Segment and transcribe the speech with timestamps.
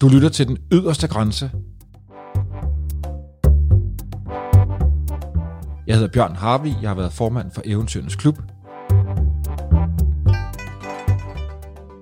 [0.00, 1.50] Du lytter til den yderste grænse.
[5.86, 8.38] Jeg hedder Bjørn Harvi, jeg har været formand for Eventyrenes Klub.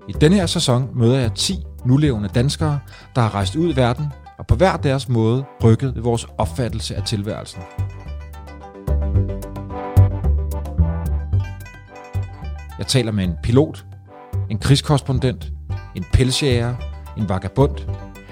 [0.08, 1.54] I denne her sæson møder jeg 10
[1.84, 2.78] nulevende danskere,
[3.14, 4.06] der har rejst ud i verden
[4.38, 7.62] og på hver deres måde rykket ved vores opfattelse af tilværelsen.
[12.78, 13.84] Jeg taler med en pilot,
[14.50, 15.52] en krigskorrespondent,
[15.94, 16.74] en pelsjæger,
[17.16, 17.86] en vagabond,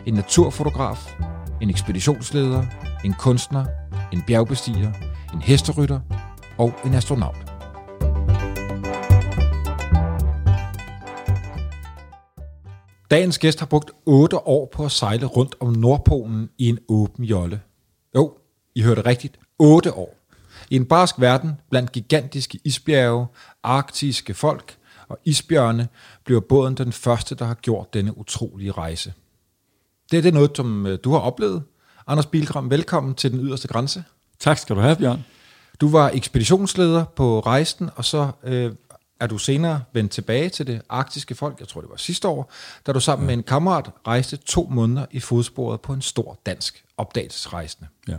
[0.06, 1.16] en naturfotograf,
[1.60, 2.66] en ekspeditionsleder,
[3.04, 3.66] en kunstner,
[4.12, 4.92] en bjergbestiger,
[5.34, 6.00] en hesterytter
[6.58, 7.36] og en astronaut.
[13.10, 17.24] Dagens gæst har brugt 8 år på at sejle rundt om Nordpolen i en åben
[17.24, 17.60] jolle.
[18.14, 18.32] Jo,
[18.74, 19.38] I hørte rigtigt.
[19.58, 20.14] 8 år.
[20.70, 23.26] I en barsk verden blandt gigantiske isbjerge,
[23.62, 24.78] arktiske folk
[25.12, 25.88] og isbjørne
[26.24, 29.12] bliver båden den første, der har gjort denne utrolige rejse.
[30.10, 31.62] Det er det noget, som øh, du har oplevet.
[32.06, 34.04] Anders Bilgram, velkommen til den yderste grænse.
[34.38, 35.24] Tak skal du have, Bjørn.
[35.80, 38.72] Du var ekspeditionsleder på rejsen, og så øh,
[39.20, 42.52] er du senere vendt tilbage til det arktiske folk, jeg tror det var sidste år,
[42.86, 43.26] da du sammen ja.
[43.26, 47.88] med en kammerat rejste to måneder i fodsporet på en stor dansk opdagelsesrejsende.
[48.08, 48.16] Ja.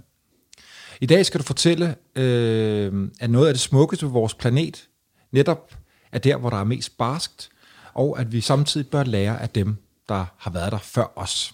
[1.01, 4.87] I dag skal du fortælle, øh, at noget af det smukkeste ved vores planet
[5.31, 5.82] netop
[6.13, 7.49] er der, hvor der er mest barskt,
[7.93, 9.75] og at vi samtidig bør lære af dem,
[10.09, 11.53] der har været der før os.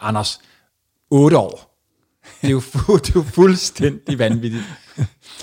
[0.00, 0.40] Anders,
[1.10, 1.70] otte år.
[2.42, 4.62] Det er jo, fu- det er jo fuldstændig vanvittigt.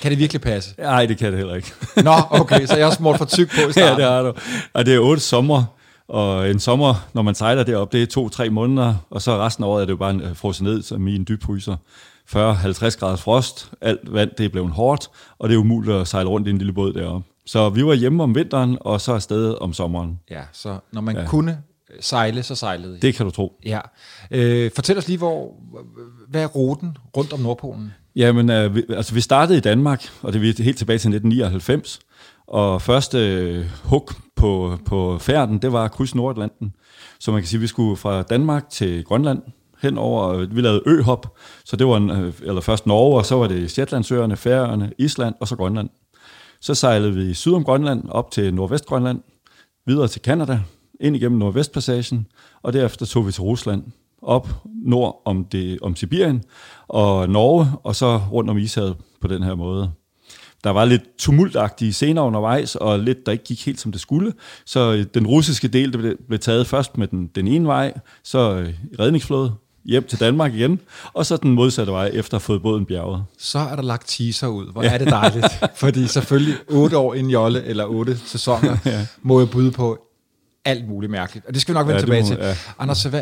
[0.02, 0.75] Kan det virkelig passe?
[0.78, 1.72] Nej, det kan det heller ikke.
[2.03, 3.97] Nå, okay, så jeg har smurt for tyk på i ja, starten.
[4.00, 4.34] det har du.
[4.73, 5.64] Og det er otte sommer,
[6.08, 9.67] og en sommer, når man sejler derop, det er to-tre måneder, og så resten af
[9.67, 11.75] året er det jo bare øh, frosset ned som i en dybfryser.
[12.36, 12.36] 40-50
[13.00, 15.08] graders frost, alt vand det er blevet hårdt,
[15.39, 17.28] og det er umuligt at sejle rundt i en lille båd deroppe.
[17.45, 20.20] Så vi var hjemme om vinteren, og så afsted om sommeren.
[20.30, 21.25] Ja, så når man ja.
[21.28, 21.58] kunne
[22.00, 23.00] sejle, så sejlede I.
[23.00, 23.59] Det kan du tro.
[23.66, 23.80] Ja.
[24.31, 25.56] Øh, fortæl os lige, hvor,
[26.28, 27.94] hvad er ruten rundt om Nordpolen?
[28.16, 32.00] Jamen, øh, vi, altså vi startede i Danmark, og det er helt tilbage til 1999.
[32.47, 36.74] Og første øh, hug på, på færden, det var at krydse Nordatlanten.
[37.19, 39.41] Så man kan sige, at vi skulle fra Danmark til Grønland
[39.81, 40.46] henover.
[40.46, 43.72] Vi lavede øhop, så det var en, øh, eller først Norge, og så var det
[43.72, 45.90] Shetlandsøerne, Færøerne, Island og så Grønland.
[46.62, 49.22] Så sejlede vi syd om Grønland op til Nordvestgrønland,
[49.86, 50.60] videre til Kanada,
[51.00, 52.28] ind igennem Nordvestpassagen,
[52.62, 53.84] og derefter tog vi til Rusland,
[54.22, 54.50] op
[54.86, 56.44] nord om, det, om Sibirien
[56.88, 59.92] og Norge, og så rundt om Ishavet på den her måde.
[60.64, 64.34] Der var lidt tumultagtige scener undervejs, og lidt, der ikke gik helt som det skulle.
[64.66, 67.94] Så øh, den russiske del det blev, blev taget først med den, den ene vej,
[68.24, 69.54] så øh, redningsflåde,
[69.86, 70.80] hjem til Danmark igen,
[71.14, 73.25] og så den modsatte vej, efter at have fået båden bjerget.
[73.38, 74.72] Så er der lagt teaser ud.
[74.72, 75.46] Hvor er det dejligt.
[75.75, 79.08] Fordi selvfølgelig otte år i en jolle, eller otte sæsoner, ja.
[79.22, 80.00] må jeg byde på
[80.66, 81.46] alt muligt mærkeligt.
[81.46, 82.38] Og det skal vi nok vende Ja, ja, tilbage må- til.
[82.47, 82.56] ja.
[82.80, 83.22] Anders, så hvad,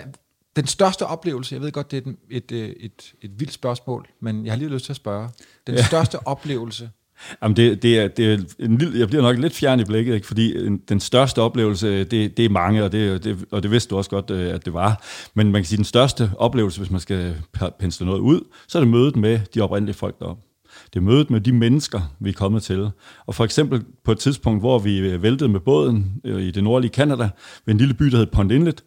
[0.56, 4.08] den største oplevelse, jeg ved godt, det er et, et, et, et, et vildt spørgsmål,
[4.22, 5.30] men jeg har lige lyst til at spørge.
[5.68, 5.84] Den ja.
[5.86, 6.90] største oplevelse,
[7.44, 10.14] Jamen det, det, er, det er en lille, jeg bliver nok lidt fjern i blikket,
[10.16, 10.28] ikke?
[10.28, 13.64] fordi en- den største oplevelse, øh, det, det er mange, og det, øh, det, og
[13.64, 15.04] det vidste du også godt, at det var.
[15.34, 17.36] Men man kan sige, den største oplevelse, hvis man skal
[17.80, 20.44] pensle noget ud, så er det mødet med de oprindelige folk deroppe.
[20.94, 22.90] Det er mødet med de mennesker, vi er kommet til.
[23.28, 27.30] Og for eksempel på et tidspunkt, hvor vi væltede med båden i det nordlige Kanada,
[27.66, 28.84] ved en lille by, der hed Pond Inlet,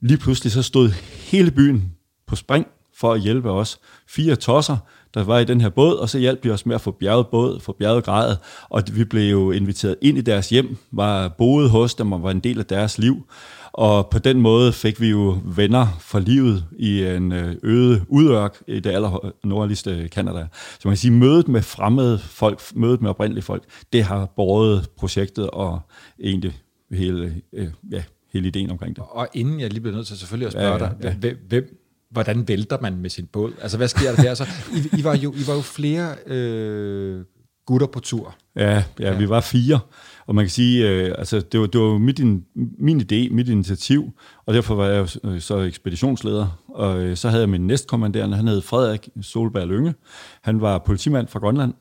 [0.00, 0.88] lige pludselig så stod
[1.30, 1.92] hele byen
[2.26, 2.66] på spring
[2.98, 3.78] for at hjælpe os.
[4.08, 4.76] Fire tosser,
[5.14, 7.26] der var i den her båd, og så hjalp de os med at få bjerget
[7.26, 8.38] båd, få bjerget grædet,
[8.68, 12.30] og vi blev jo inviteret ind i deres hjem, var boet hos dem og var
[12.30, 13.26] en del af deres liv.
[13.72, 18.62] Og på den måde fik vi jo venner for livet i en øh, øde udørk
[18.66, 20.46] i det aller nordligste Kanada.
[20.52, 24.88] Så man kan sige, mødet med fremmede folk, mødet med oprindelige folk, det har båret
[24.96, 25.80] projektet og
[26.22, 26.58] egentlig
[26.90, 29.04] hele, øh, ja, hele ideen omkring det.
[29.08, 31.46] og inden jeg lige bliver nødt til selvfølgelig at spørge Ja, ja, ja, dig, hvem,
[31.48, 31.79] hvem,
[32.10, 33.52] hvordan vælter man med sin båd?
[33.62, 34.34] Altså, hvad sker der der?
[34.34, 34.44] Så,
[34.74, 37.24] I, I, var, jo, I var jo flere øh,
[37.66, 38.36] gutter på tur.
[38.56, 39.80] Ja, ja, ja, vi var fire,
[40.26, 42.44] og man kan sige, øh, altså det var, det var jo mit, in,
[42.78, 44.10] min idé, mit initiativ,
[44.46, 48.36] og derfor var jeg jo, øh, så ekspeditionsleder, og øh, så havde jeg min næstkommanderende,
[48.36, 49.94] han hed Frederik Solberg Lønge,
[50.42, 51.74] han var politimand fra Grønland,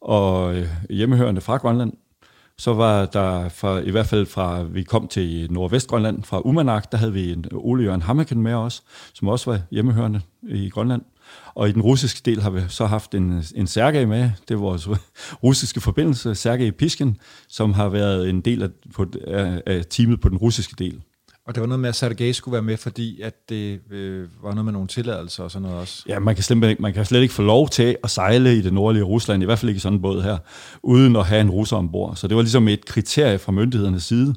[0.00, 1.92] og øh, hjemmehørende fra Grønland,
[2.58, 6.98] så var der fra, i hvert fald fra, vi kom til Nordvestgrønland, fra Umanak, der
[6.98, 8.82] havde vi en Ole Jørgen Hammeken med os,
[9.14, 11.02] som også var hjemmehørende i Grønland.
[11.54, 14.58] Og i den russiske del har vi så haft en, en Sergej med, det er
[14.58, 14.88] vores
[15.44, 17.16] russiske forbindelse, Sergej Piskin,
[17.48, 21.02] som har været en del af, på, af, af teamet på den russiske del.
[21.48, 24.50] Og det var noget med, at Sergej skulle være med, fordi at det øh, var
[24.50, 26.02] noget med nogle tilladelser og sådan noget også.
[26.08, 28.60] Ja, man kan, slet, ikke- man kan slet ikke få lov til at sejle i
[28.60, 30.38] det nordlige Rusland, i hvert fald ikke i sådan en båd her,
[30.82, 32.16] uden at have en russer ombord.
[32.16, 34.34] Så det var ligesom et kriterie fra myndighedernes side.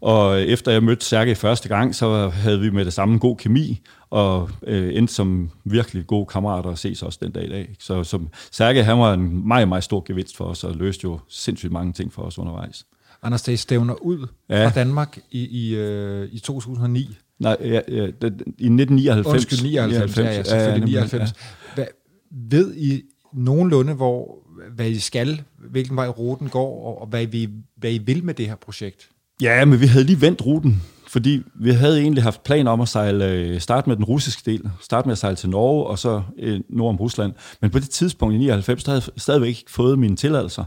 [0.00, 3.80] Og efter jeg mødte Sergej første gang, så havde vi med det samme god kemi,
[4.10, 7.76] og øh, endte som virkelig gode kammerater og ses også den dag i dag.
[7.80, 11.18] Så som Sergej, han var en meget, meget stor gevinst for os, og løste jo
[11.28, 12.84] sindssygt mange ting for os undervejs.
[13.22, 14.66] Anders Dag stævner ud ja.
[14.66, 17.16] fra Danmark i, i, øh, i 2009.
[17.38, 19.26] Nej, ja, ja, i 1999.
[19.26, 21.30] Undskyld, 99, 99 ja, ja, selvfølgelig ja, 99.
[21.30, 21.34] Ja.
[21.74, 21.86] Hvad,
[22.30, 24.38] ved I nogenlunde, hvor,
[24.74, 28.34] hvad I skal, hvilken vej ruten går, og, og hvad, I, hvad I vil med
[28.34, 29.08] det her projekt?
[29.42, 32.88] Ja, men vi havde lige vendt ruten, fordi vi havde egentlig haft planer om at
[32.88, 36.22] sejle, øh, starte med den russiske del, starte med at sejle til Norge, og så
[36.38, 37.32] øh, nord om Rusland.
[37.60, 40.64] Men på det tidspunkt i 99, der havde jeg stadigvæk ikke fået mine tilladelser.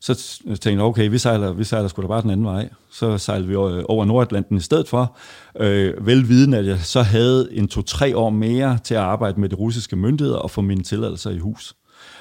[0.00, 0.14] Så
[0.46, 2.68] tænkte jeg, okay, vi sejler, vi sejler sgu da bare den anden vej.
[2.90, 5.16] Så sejlede vi over Nordatlanten i stedet for.
[5.60, 9.54] Øh, velviden, at jeg så havde en to-tre år mere til at arbejde med de
[9.54, 11.74] russiske myndigheder og få mine tilladelser i hus.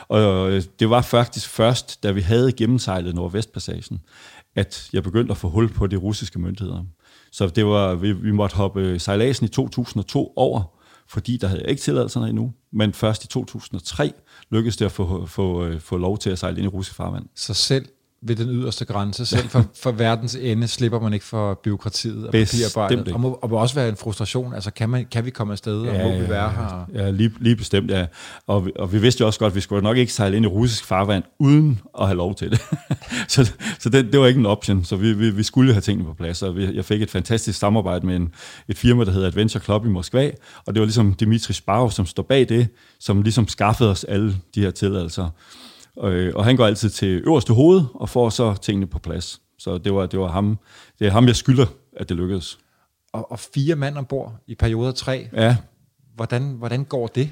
[0.08, 4.00] Og øh, det var faktisk først, da vi havde gennemsejlet Nordvestpassagen,
[4.56, 6.84] at jeg begyndte at få hul på de russiske myndigheder.
[7.32, 11.70] Så det var, vi, vi måtte hoppe sejladsen i 2002 over, fordi der havde jeg
[11.70, 12.54] ikke tilladelserne endnu.
[12.72, 14.14] Men først i 2003
[14.50, 17.26] lykkedes det at få, få, øh, få lov til at sejle ind i russisk farvand.
[17.36, 17.86] Så selv
[18.22, 22.32] ved den yderste grænse, selv for, for verdens ende, slipper man ikke for byråkratiet og
[22.32, 23.14] papirarbejdet.
[23.14, 24.54] Og må, og må også være en frustration.
[24.54, 26.90] Altså, kan, man, kan vi komme afsted, og ja, må vi være her?
[26.94, 28.06] Ja, lige, lige bestemt, ja.
[28.48, 30.46] Og, vi, og vi vidste jo også godt, at vi skulle nok ikke sejle ind
[30.46, 32.62] i russisk farvand, uden at have lov til det.
[33.28, 36.08] så så det, det var ikke en option, så vi, vi, vi skulle have tingene
[36.08, 38.34] på plads, og vi, jeg fik et fantastisk samarbejde med en,
[38.68, 40.32] et firma, der hedder Adventure Club i Moskva,
[40.66, 42.68] og det var ligesom Dimitri Sparov, som står bag det,
[43.00, 45.30] som ligesom skaffede os alle de her tilladelser.
[46.04, 49.42] Øh, og han går altid til øverste hoved og får så tingene på plads.
[49.60, 50.60] Så det var, det var ham,
[51.00, 51.66] det er ham, jeg skylder,
[51.98, 52.58] at det lykkedes.
[53.14, 55.28] Og, og fire mand ombord i perioder tre.
[55.34, 55.58] Ja.
[56.16, 57.32] Hvordan, hvordan går det?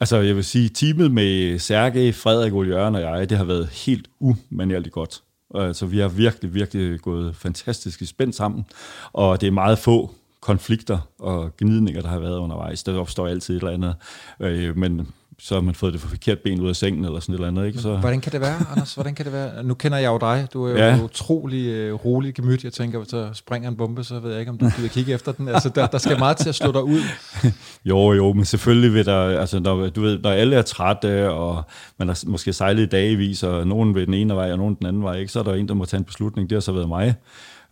[0.00, 3.68] Altså, jeg vil sige, teamet med Sergej, Frederik, Ole Jørgen og jeg, det har været
[3.68, 5.22] helt umanerligt godt.
[5.54, 8.64] Altså, vi har virkelig, virkelig gået fantastisk i spændt sammen,
[9.12, 12.82] og det er meget få konflikter og gnidninger, der har været undervejs.
[12.82, 13.94] Der opstår altid et eller andet,
[14.40, 17.34] øh, men så har man fået det for forkert ben ud af sengen, eller sådan
[17.34, 17.66] et eller andet.
[17.66, 17.78] Ikke?
[17.78, 17.96] Så...
[17.96, 18.94] Hvordan kan det være, Anders?
[18.94, 19.64] Hvordan kan det være?
[19.64, 20.46] Nu kender jeg jo dig.
[20.52, 21.02] Du er jo ja.
[21.04, 22.64] utrolig uh, rolig gemyt.
[22.64, 25.14] Jeg tænker, hvis der springer en bombe, så ved jeg ikke, om du gider kigge
[25.14, 25.48] efter den.
[25.48, 27.00] Altså, der, der skal meget til at slå dig ud.
[27.84, 31.62] jo, jo, men selvfølgelig vil der, altså, når, du ved, når alle er trætte, og
[31.98, 34.86] man har måske sejlet i dagevis, og nogen ved den ene vej, og nogen den
[34.86, 35.32] anden vej, ikke?
[35.32, 36.50] så er der en, der må tage en beslutning.
[36.50, 37.14] Det har så været mig.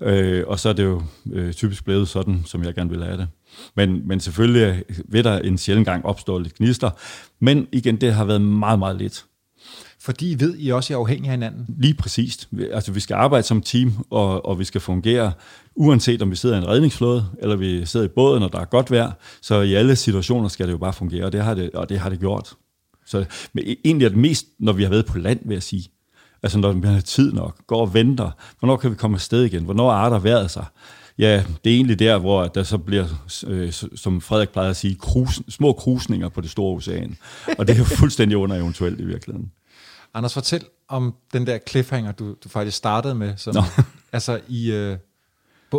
[0.01, 1.03] Øh, og så er det jo
[1.33, 3.29] øh, typisk blevet sådan, som jeg gerne vil have det.
[3.77, 6.91] Men, men selvfølgelig vil der en sjældent gang opstå lidt gnister.
[7.41, 9.25] Men igen, det har været meget, meget lidt.
[10.01, 11.67] Fordi I ved, I også er afhængige af hinanden?
[11.79, 12.49] Lige præcist.
[12.73, 15.33] Altså, vi skal arbejde som team, og, og vi skal fungere,
[15.75, 18.65] uanset om vi sidder i en redningsflåde, eller vi sidder i båden, og der er
[18.65, 19.13] godt vejr.
[19.43, 21.99] Så i alle situationer skal det jo bare fungere, og det har det, og det,
[21.99, 22.55] har det gjort.
[23.07, 25.63] Så men e- egentlig er det mest, når vi har været på land, vil jeg
[25.63, 25.89] sige.
[26.43, 28.31] Altså når vi har tid nok, går og venter.
[28.59, 29.65] Hvornår kan vi komme afsted igen?
[29.65, 30.65] Hvornår er der været sig?
[31.19, 33.07] Ja, det er egentlig der, hvor der så bliver,
[33.47, 37.17] øh, som Frederik plejer at sige, krus, små krusninger på det store ocean.
[37.59, 39.53] Og det er jo fuldstændig under eventuelt i virkeligheden.
[40.15, 43.37] Anders, fortæl om den der cliffhanger, du, du faktisk startede med.
[43.37, 43.57] Som,
[44.13, 44.73] altså i...
[44.73, 44.97] Øh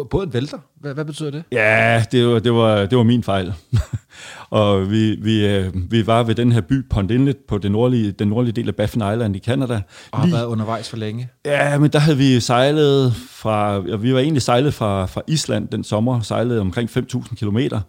[0.04, 0.58] Båden vælter?
[0.80, 1.44] Hvad, hvad betyder det?
[1.52, 3.54] Ja, det var, det var, det var min fejl.
[4.50, 8.12] og vi, vi, øh, vi var ved den her by Pond Inlet på den nordlige,
[8.12, 9.82] den nordlige del af Baffin Island i Canada.
[10.12, 11.30] Og har været undervejs for længe?
[11.46, 15.84] Ja, men der havde vi sejlet fra, vi var egentlig sejlet fra, fra Island den
[15.84, 17.82] sommer, sejlet omkring 5.000 kilometer,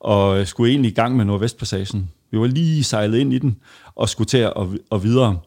[0.00, 2.10] og skulle egentlig i gang med Nordvestpassagen.
[2.30, 3.56] Vi var lige sejlet ind i den,
[3.94, 4.52] og skulle til at,
[4.90, 5.38] og videre.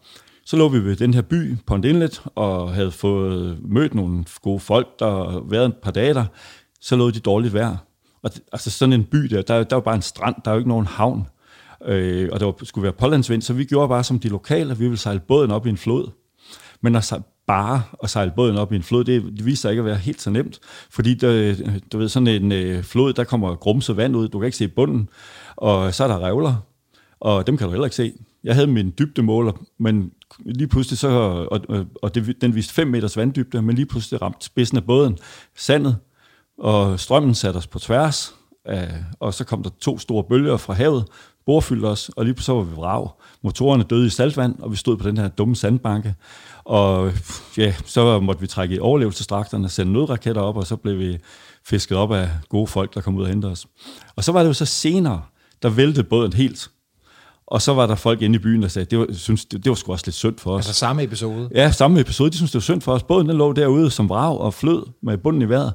[0.51, 4.59] Så lå vi ved den her by, Pond Inlet, og havde fået mødt nogle gode
[4.59, 6.25] folk, der været et par dage der.
[6.81, 7.77] Så lå de dårligt vejr.
[8.23, 10.59] Og altså sådan en by der, der, der var bare en strand, der er jo
[10.59, 11.27] ikke nogen havn.
[11.85, 14.83] Øh, og der var, skulle være pålandsvind, så vi gjorde bare som de lokale, vi
[14.83, 16.09] ville sejle båden op i en flod.
[16.81, 17.13] Men at
[17.47, 19.97] bare at sejle båden op i en flod, det, det viste sig ikke at være
[19.97, 21.55] helt så nemt, fordi der,
[21.91, 24.67] du ved, sådan en øh, flod, der kommer grumset vand ud, du kan ikke se
[24.67, 25.09] bunden,
[25.55, 26.55] og så er der revler,
[27.19, 28.13] og dem kan du heller ikke se.
[28.43, 30.11] Jeg havde min dybdemåler, men
[30.45, 31.09] lige pludselig så,
[31.51, 35.17] og, og det, den viste 5 meters vanddybde, men lige pludselig ramte spidsen af båden
[35.57, 35.97] sandet,
[36.57, 38.35] og strømmen satte os på tværs,
[39.19, 41.05] og så kom der to store bølger fra havet,
[41.45, 43.09] bordfyldte os, og lige så var vi vrag.
[43.43, 46.15] Motorerne døde i saltvand, og vi stod på den her dumme sandbanke.
[46.63, 47.11] Og
[47.57, 51.17] ja, så måtte vi trække i overlevelsesdragterne, sende nødraketter op, og så blev vi
[51.65, 53.67] fisket op af gode folk, der kom ud og hente os.
[54.15, 55.21] Og så var det jo så senere,
[55.61, 56.69] der væltede båden helt.
[57.51, 59.69] Og så var der folk inde i byen, der sagde, det var, synes, det, det
[59.69, 60.67] var sgu også lidt synd for os.
[60.67, 61.49] Altså samme episode?
[61.55, 62.29] Ja, samme episode.
[62.29, 63.03] De synes, det var synd for os.
[63.03, 65.73] Båden den lå derude som vrag og flød med bunden i vejret.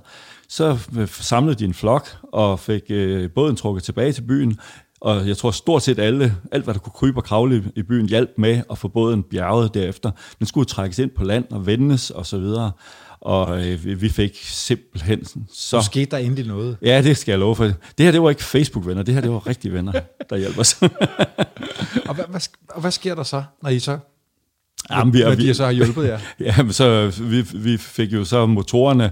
[0.48, 4.58] Så øh, samlede de en flok og fik øh, båden trukket tilbage til byen.
[5.00, 8.08] og jeg tror stort set alle, alt hvad der kunne krybe og kravle i, byen,
[8.08, 10.10] hjalp med at få båden bjerget derefter.
[10.38, 12.72] Den skulle trækkes ind på land og vendes og så videre.
[13.26, 15.80] Og øh, vi, fik simpelthen Så så...
[15.80, 16.76] skete der endelig noget.
[16.82, 17.64] Ja, det skal jeg love for.
[17.64, 19.92] Det her, det var ikke Facebook-venner, det her, det var rigtige venner,
[20.30, 20.82] der hjalp os.
[22.08, 23.98] Og hvad, hvad, og hvad sker der så, når I så,
[24.90, 26.18] Jamen, vi, når vi, de så har hjulpet jer?
[26.40, 29.04] Ja, men så vi, vi fik jo så motorerne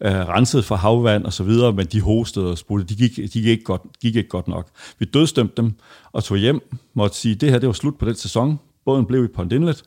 [0.00, 3.28] øh, renset for havvand og så videre, men de hostede og spurgte, de gik, de
[3.28, 4.68] gik, ikke godt, gik ikke godt nok.
[4.98, 5.72] Vi dødstemte dem
[6.12, 6.60] og tog hjem,
[6.94, 8.58] måtte sige, det her det var slut på den sæson.
[8.84, 9.82] Båden blev i Pond Inlet,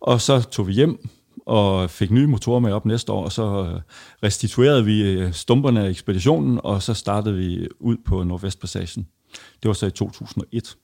[0.00, 0.98] og så tog vi hjem
[1.46, 3.80] og fik nye motorer med op næste år, og så øh,
[4.22, 9.06] restituerede vi øh, stumperne af ekspeditionen, og så startede vi ud på Nordvestpassagen.
[9.62, 10.76] Det var så i 2001.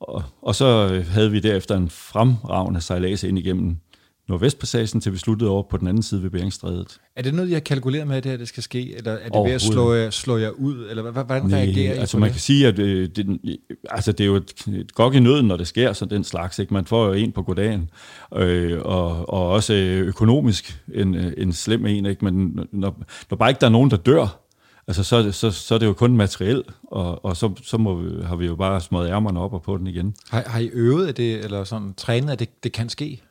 [0.00, 3.76] Og, og så øh, havde vi derefter en fremragende sejlads ind igennem
[4.28, 6.98] Nordvestpassagen, til vi sluttede over på den anden side ved Beringstrædet.
[7.16, 8.96] Er det noget, I har kalkuleret med, at det her det skal ske?
[8.96, 10.86] Eller er det ved at slå jer, slå jer ud?
[10.90, 12.32] Eller hvad- hvordan reagerer I altså man det?
[12.32, 13.40] kan sige, at øh, det,
[13.90, 16.58] altså det er jo et, et gok i nøden, når det sker, så den slags.
[16.58, 16.74] Ikke?
[16.74, 17.90] Man får jo en på goddagen,
[18.36, 22.06] øh, og, og også øh, økonomisk en, øh, en slem en.
[22.06, 22.24] Ikke?
[22.24, 24.40] Men når, når bare ikke der er nogen, der dør,
[24.88, 27.78] altså så, er det- så, så er det jo kun materiel, og, og så, så
[27.78, 30.14] må vi, har vi jo bare smået ærmerne op og på den igen.
[30.30, 33.22] Har, har I øvet af det, eller sådan trænet, at det, det kan ske?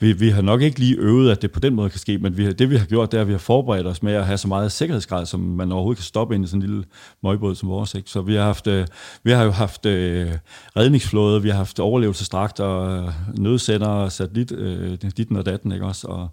[0.00, 2.36] Vi, vi har nok ikke lige øvet, at det på den måde kan ske, men
[2.36, 4.26] vi, har- det vi har gjort, det er, at vi har forberedt os med at
[4.26, 6.84] have så meget sikkerhedsgrad, som man overhovedet kan stoppe ind i sådan en lille
[7.22, 7.94] møgbåd som vores.
[7.94, 8.10] Ikke?
[8.10, 8.86] Så vi har, haft, øh,
[9.22, 10.30] vi har jo haft øh,
[10.76, 12.68] redningsflåde, vi har haft overlevelsesdragter,
[13.06, 16.06] øh, nødsender, satellit, øh, ditten og datten, ikke også?
[16.06, 16.28] Og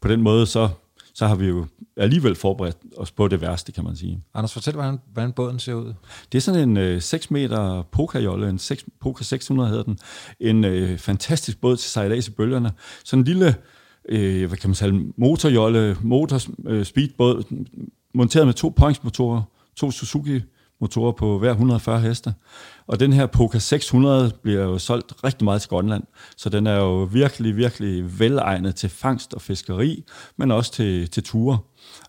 [0.00, 0.68] på den måde, så,
[1.14, 1.66] så har vi jo
[1.96, 4.22] alligevel forberedt os på det værste, kan man sige.
[4.34, 5.94] Anders, fortæl, hvordan, hvordan båden ser ud.
[6.32, 9.98] Det er sådan en øh, 6 meter Poca-jolle, en 6, Poca 600 hedder den.
[10.40, 12.72] En øh, fantastisk båd til sejlads i bølgerne.
[13.04, 13.54] Sådan en lille,
[14.08, 17.44] øh, hvad kan man sige, motorjolle, motor øh, speedbåd,
[18.14, 19.42] monteret med to pointsmotorer,
[19.76, 20.40] to Suzuki
[20.80, 22.34] motorer på hver 140 heste.
[22.86, 26.04] Og den her Poca 600 bliver jo solgt rigtig meget til Grønland,
[26.36, 30.04] så den er jo virkelig, virkelig velegnet til fangst og fiskeri,
[30.36, 31.58] men også til, til ture.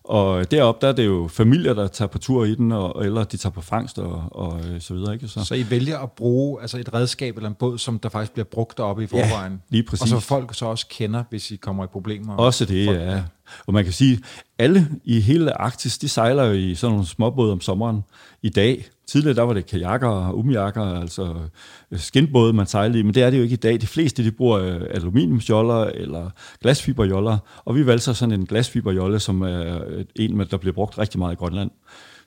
[0.04, 3.24] Og deroppe der er det jo familier, der tager på tur i den, og, eller
[3.24, 5.14] de tager på fangst og, og øh, så videre.
[5.14, 5.28] Ikke?
[5.28, 8.32] Så, Så I vælger at bruge altså et redskab eller en båd, som der faktisk
[8.32, 9.62] bliver brugt deroppe i forvejen.
[9.68, 10.02] lige præcis.
[10.02, 12.36] Og så folk så også kender, hvis I kommer i problemer.
[12.36, 13.22] Også det, folk, ja.
[13.66, 14.20] Og man kan sige,
[14.58, 18.04] alle i hele Arktis, de sejler jo i sådan nogle småbåde om sommeren
[18.42, 18.86] i dag.
[19.08, 21.34] Tidligere der var det kajakker og umjakker, altså
[21.92, 23.80] skinbåde, man sejlede i, men det er det jo ikke i dag.
[23.80, 26.30] De fleste, de bruger øh, aluminiumsjoller eller
[26.62, 29.78] glasfiberjoller, og vi valgte så sådan en glasfiberjolle, som er
[30.16, 31.70] en, med, der bliver brugt rigtig meget i Grønland.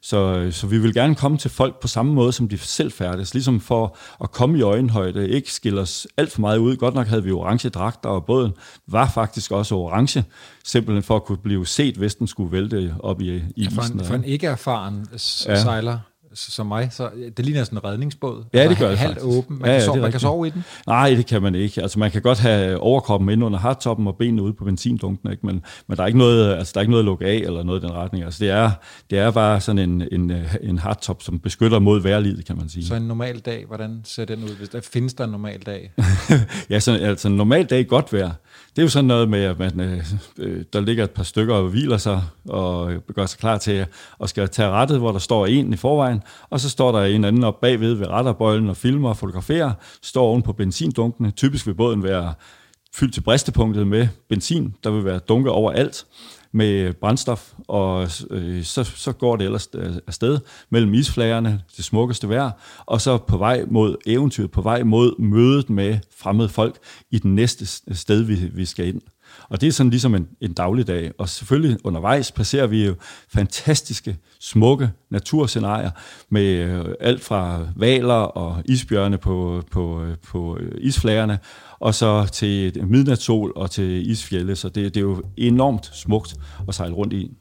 [0.01, 3.33] Så, så vi vil gerne komme til folk på samme måde, som de selv færdes,
[3.33, 6.75] ligesom for at komme i øjenhøjde, ikke skille os alt for meget ud.
[6.75, 8.51] Godt nok havde vi orange dragter, og båden
[8.87, 10.23] var faktisk også orange,
[10.63, 13.99] simpelthen for at kunne blive set, hvis den skulle vælte op i, i For isen.
[13.99, 15.51] en, for en ikke erfaren Ja.
[15.51, 15.61] ja.
[15.61, 15.99] sejler
[16.33, 18.43] som mig, så det ligner sådan en redningsbåd.
[18.53, 19.37] Ja, det Altså, gør det Halvt faktisk.
[19.37, 19.57] åben.
[19.59, 20.63] Man, Ja, ja, kan, sove, man kan sove i den.
[20.87, 21.81] Nej, det kan man ikke.
[21.81, 25.45] Altså, man kan godt have overkroppen inde under hardtoppen og benene ude på benzindunken, ikke?
[25.45, 27.63] Men, men der, er ikke noget, altså, der er ikke noget at lukke af eller
[27.63, 28.23] noget i den retning.
[28.25, 28.71] Altså, det, er,
[29.09, 32.69] det er bare sådan en, en, øh, en hardtop, som beskytter mod vejrlivet, kan man
[32.69, 32.85] sige.
[32.85, 34.55] Så en normal dag, hvordan ser den ud?
[34.57, 35.91] Hvis der findes der en normal dag?
[36.69, 38.31] Ja, så, altså en normal dag i godt vejr.
[38.75, 40.03] Det er jo sådan noget med, at man, øh,
[40.37, 43.85] øh, der ligger et par stykker og hviler sig og gør sig klar til
[44.21, 47.25] at skal tage rettet, hvor der står en i forvejen, og så står der en
[47.25, 49.71] anden op bagved ved retterbøjlen og filmer og fotograferer,
[50.01, 51.31] står oven på benzindunkene.
[51.31, 52.33] Typisk vil båden være
[52.93, 54.75] fyldt til bristepunktet med benzin.
[54.83, 56.05] Der vil være dunker overalt
[56.51, 60.39] med brændstof, og øh, så, så går det ellers øh, afsted
[60.69, 62.51] mellem isflagerne, det smukkeste vejr,
[62.85, 66.77] og så på vej mod eventyret, på vej mod mødet med fremmede folk
[67.11, 67.65] i den næste
[67.95, 69.01] sted, vi, vi skal ind.
[69.49, 71.11] Og det er sådan ligesom en, en dagligdag.
[71.17, 72.95] Og selvfølgelig undervejs passerer vi jo
[73.33, 75.91] fantastiske, smukke naturscenarier
[76.29, 81.39] med øh, alt fra valer og isbjørne på, på, øh, på isflagerne,
[81.79, 84.55] og så til midnatssol og til isfjælde.
[84.55, 86.35] Så det, det er jo enormt smukt
[86.67, 87.31] at sejle rundt i.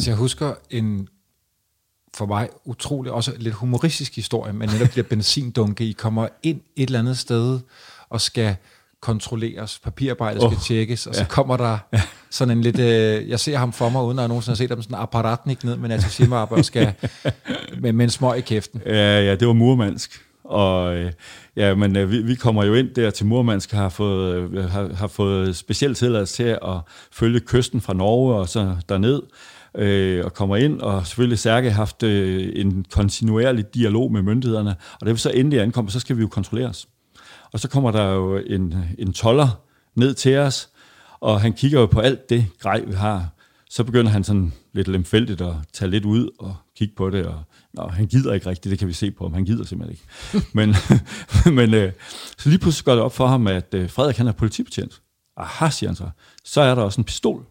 [0.00, 1.08] Anders, jeg husker en
[2.16, 6.60] for mig utrolig, også lidt humoristisk historie, men netop de der benzindunke, I kommer ind
[6.76, 7.60] et eller andet sted
[8.08, 8.56] og skal
[9.00, 11.26] kontrolleres, papirarbejdet skal Åh, tjekkes, og så ja.
[11.26, 11.78] kommer der
[12.30, 14.70] sådan en lidt, øh, jeg ser ham for mig, uden at jeg nogensinde har set
[14.70, 15.90] ham, sådan en apparatnik ned med
[16.20, 16.92] en og skal
[17.82, 18.80] med, med en smøg i kæften.
[18.86, 20.20] Ja, ja, det var murmansk.
[20.44, 21.12] Og øh,
[21.56, 24.94] ja, men øh, vi, vi kommer jo ind der til Murmansk, har fået, øh, har,
[24.94, 26.78] har fået specielt tilladelse til at
[27.12, 29.22] følge kysten fra Norge og så derned
[29.74, 34.76] øh, og kommer ind, og selvfølgelig Særke har haft øh, en kontinuerlig dialog med myndighederne,
[35.00, 36.88] og da vi så endelig ankommer, så skal vi jo kontrolleres.
[37.52, 39.60] Og så kommer der jo en, en toller
[39.94, 40.68] ned til os,
[41.20, 43.28] og han kigger jo på alt det grej, vi har.
[43.70, 47.42] Så begynder han sådan lidt lemfældigt at tage lidt ud og kigge på det, og
[47.74, 50.46] nå, han gider ikke rigtigt, det kan vi se på ham, han gider simpelthen ikke.
[50.58, 50.74] men
[51.58, 51.92] men øh,
[52.38, 55.02] så lige pludselig går det op for ham, at øh, Frederik han er politibetjent.
[55.36, 56.10] Aha, siger han så.
[56.44, 57.44] Så er der også en pistol.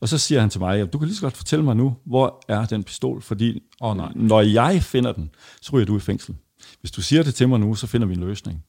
[0.00, 1.94] Og så siger han til mig, at du kan lige så godt fortælle mig nu,
[2.06, 4.12] hvor er den pistol, fordi oh, nej.
[4.14, 5.30] når jeg finder den,
[5.62, 6.34] så ryger du i fængsel.
[6.80, 8.64] Hvis du siger det til mig nu, så finder vi en løsning.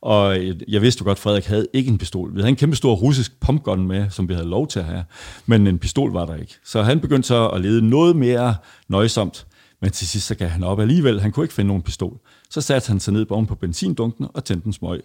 [0.00, 0.36] Og
[0.68, 2.34] jeg vidste jo godt, at Frederik havde ikke en pistol.
[2.34, 5.04] Vi havde en kæmpe stor russisk pumpgun med, som vi havde lov til at have,
[5.46, 6.54] men en pistol var der ikke.
[6.64, 8.56] Så han begyndte så at lede noget mere
[8.88, 9.46] nøjsomt,
[9.82, 11.20] men til sidst så gav han op alligevel.
[11.20, 12.18] Han kunne ikke finde nogen pistol.
[12.50, 15.02] Så satte han sig ned oven på benzindunken og tændte en smøg.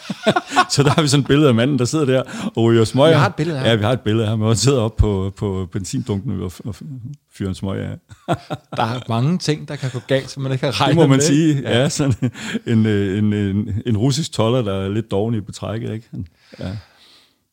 [0.72, 2.22] så der har vi sådan et billede af manden, der sidder der
[2.56, 3.10] og ryger smøg.
[3.10, 3.68] Vi har et billede her.
[3.68, 6.74] Ja, vi har et billede her, hvor han sidder op på, på benzindunken og, og
[7.34, 7.98] fyrer en smøg af.
[8.76, 11.06] der er mange ting, der kan gå galt, som man ikke kan regne Det må
[11.06, 11.24] man med.
[11.24, 11.60] sige.
[11.60, 12.30] Ja, ja sådan
[12.66, 15.92] en, en, en, en russisk toller, der er lidt doven i betrækket.
[15.92, 16.08] Ikke?
[16.58, 16.76] Ja.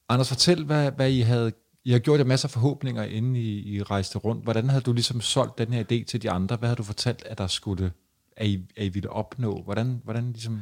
[0.10, 1.52] Anders, fortæl, hvad, hvad I havde
[1.86, 4.44] i har gjort jer masser af forhåbninger, inden I, I rejste rundt.
[4.44, 6.56] Hvordan havde du ligesom solgt den her idé til de andre?
[6.56, 7.92] Hvad havde du fortalt, at der skulle,
[8.38, 9.62] er I, er I ville opnå?
[9.66, 10.60] Hvordan, hvordan ligesom...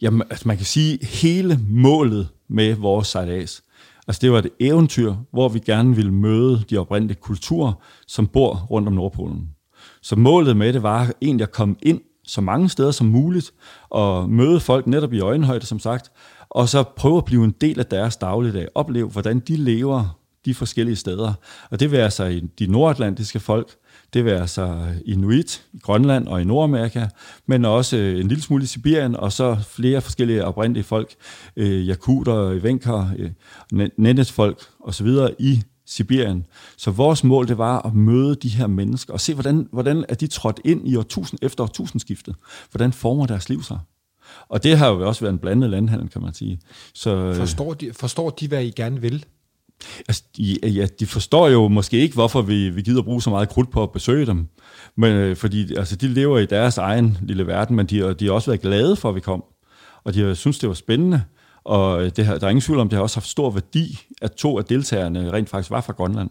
[0.00, 3.62] Jamen, altså man kan sige, hele målet med vores sejlads,
[4.08, 7.72] altså det var et eventyr, hvor vi gerne ville møde de oprindelige kulturer,
[8.06, 9.50] som bor rundt om Nordpolen.
[10.02, 13.52] Så målet med det var egentlig at komme ind så mange steder som muligt,
[13.88, 16.12] og møde folk netop i øjenhøjde, som sagt,
[16.50, 20.54] og så prøve at blive en del af deres dagligdag, opleve, hvordan de lever de
[20.54, 21.32] forskellige steder.
[21.70, 23.76] Og det vil altså i de nordatlantiske folk,
[24.16, 27.06] det vil altså Inuit i Grønland og i Nordamerika,
[27.46, 31.14] men også en lille smule i Sibirien, og så flere forskellige oprindelige folk,
[31.56, 35.08] øh, jakuter, venker, øh, Nenetsfolk osv.
[35.38, 36.46] i Sibirien.
[36.76, 40.14] Så vores mål, det var at møde de her mennesker, og se, hvordan, hvordan er
[40.14, 42.34] de trådt ind i årtusind, efter årtusindskiftet.
[42.70, 43.78] Hvordan former deres liv sig?
[44.48, 46.60] Og det har jo også været en blandet landhandel, kan man sige.
[46.94, 49.24] Så, forstår, de, forstår de, hvad I gerne vil?
[50.08, 53.48] Altså, de, ja, de forstår jo måske ikke, hvorfor vi, vi gider bruge så meget
[53.48, 54.48] krudt på at besøge dem.
[54.96, 58.32] Men, øh, fordi altså, de lever i deres egen lille verden, men de, de har
[58.32, 59.44] også været glade for, at vi kom.
[60.04, 61.22] Og de har synes, det var spændende.
[61.64, 63.98] Og øh, det her, der er ingen tvivl om, det har også haft stor værdi,
[64.22, 66.30] at to af deltagerne rent faktisk var fra Grønland.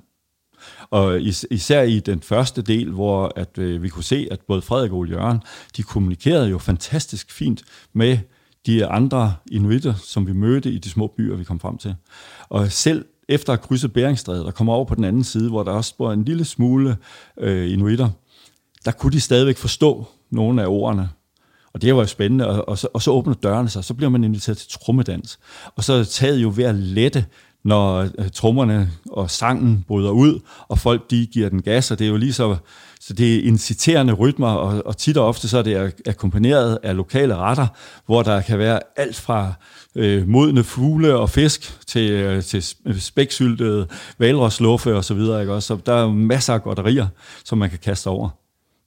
[0.90, 4.62] Og is, især i den første del, hvor at, øh, vi kunne se, at både
[4.62, 5.42] Frederik og Ole Jørgen,
[5.78, 8.18] de kommunikerede jo fantastisk fint med
[8.66, 11.96] de andre inuitter, som vi mødte i de små byer, vi kom frem til.
[12.50, 15.72] Og selv efter at krydse Beringstrædet og komme over på den anden side, hvor der
[15.72, 16.98] også bor en lille smule
[17.40, 18.10] øh, inuitter,
[18.86, 21.10] der kunne de stadigvæk forstå nogle af ordene.
[21.74, 24.10] Og det var jo spændende, og, og, så, og så åbner dørene sig, så bliver
[24.10, 25.40] man inviteret til trommedans.
[25.76, 27.26] Og så er taget jo ved at lette,
[27.64, 32.06] når øh, trommerne og sangen bryder ud, og folk de giver den gas, og det
[32.06, 32.58] er jo lige så
[33.08, 36.96] så det er inciterende rytmer, og, og tit og ofte så er det akkompagneret af
[36.96, 37.68] lokale retter,
[38.06, 39.54] hvor der kan være alt fra
[39.96, 42.64] øh, modne fugle og fisk til, øh, til
[43.00, 43.88] spæksyltede
[44.18, 45.42] valrosluffe og så videre.
[45.42, 45.54] Ikke?
[45.54, 47.08] Også, så der er masser af godterier,
[47.44, 48.30] som man kan kaste over.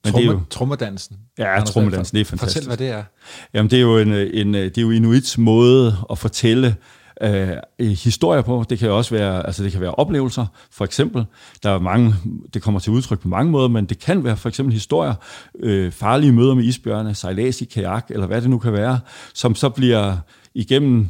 [0.04, 1.16] Men Trumme, det er jo, trommedansen.
[1.38, 2.64] Ja, trommedansen, det er fantastisk.
[2.64, 3.02] Fortæl, hvad det er.
[3.54, 6.76] Jamen, det er jo, en, en, det er jo Inuits måde at fortælle
[7.20, 8.64] Øh, øh, historier på.
[8.70, 11.24] Det kan også være, altså det kan være oplevelser, for eksempel.
[11.62, 12.14] Der er mange,
[12.54, 15.14] det kommer til udtryk på mange måder, men det kan være for eksempel historier,
[15.60, 19.00] øh, farlige møder med isbjørne, sejlads i kajak, eller hvad det nu kan være,
[19.34, 20.16] som så bliver
[20.54, 21.08] igennem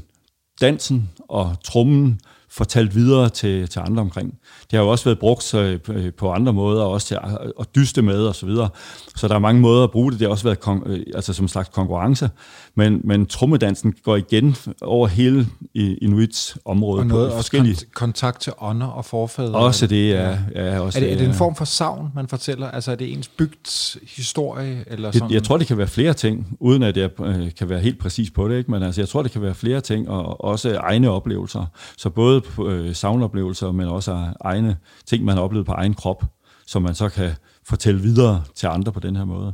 [0.61, 4.35] dansen og trummen fortalt videre til, til andre omkring.
[4.71, 5.79] Det har jo også været brugt øh,
[6.19, 8.69] på andre måder, også til at, at dyste med og så videre.
[9.17, 10.21] Så der er mange måder at bruge det.
[10.21, 12.31] Det har også været kon, øh, altså som en slags konkurrence.
[12.75, 17.01] Men, men trommedansen går igen over hele Inuits område.
[17.01, 17.75] Og noget på forskellige...
[17.75, 19.55] også kontakt til ånder og forfædre.
[19.55, 20.39] Også det, ja.
[20.55, 22.71] ja også er, det, er det en form for savn, man fortæller?
[22.71, 24.85] Altså er det ens bygts historie?
[24.87, 25.29] Eller sådan?
[25.29, 27.99] Det, jeg tror, det kan være flere ting, uden at jeg øh, kan være helt
[27.99, 28.59] præcis på det.
[28.59, 28.71] Ikke?
[28.71, 31.67] Men altså, jeg tror, det kan være flere ting, og også egne oplevelser.
[31.97, 36.25] Så både øh, savnoplevelser, men også egne ting, man har oplevet på egen krop,
[36.67, 37.31] som man så kan
[37.65, 39.53] fortælle videre til andre på den her måde.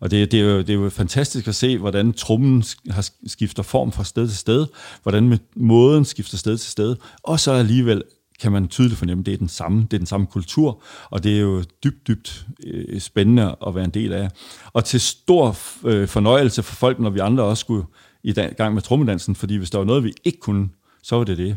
[0.00, 3.62] Og det, det, er jo, det er jo fantastisk at se, hvordan trummen har skifter
[3.62, 4.66] form fra sted til sted,
[5.02, 8.02] hvordan måden skifter sted til sted, og så alligevel
[8.40, 11.24] kan man tydeligt fornemme, at det er den samme, det er den samme kultur, og
[11.24, 14.30] det er jo dybt, dybt øh, spændende at være en del af.
[14.72, 17.84] Og til stor øh, fornøjelse for folk, når vi andre også skulle
[18.22, 20.68] i gang med trommedansen, fordi hvis der var noget, vi ikke kunne,
[21.02, 21.56] så var det det.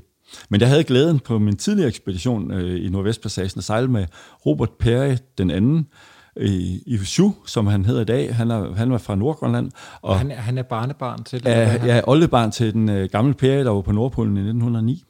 [0.50, 4.06] Men jeg havde glæden på min tidligere ekspedition øh, i Nordvestpassagen at sejle med
[4.46, 5.88] Robert Perry, den anden,
[6.36, 8.36] i, i Shu, som han hedder i dag.
[8.36, 9.72] Han er, han var fra Nordgrønland.
[10.02, 11.50] Og han, er, han er barnebarn til det?
[11.50, 15.04] Ja, ja oldebarn til den uh, gamle Per, der var på Nordpolen i 1909.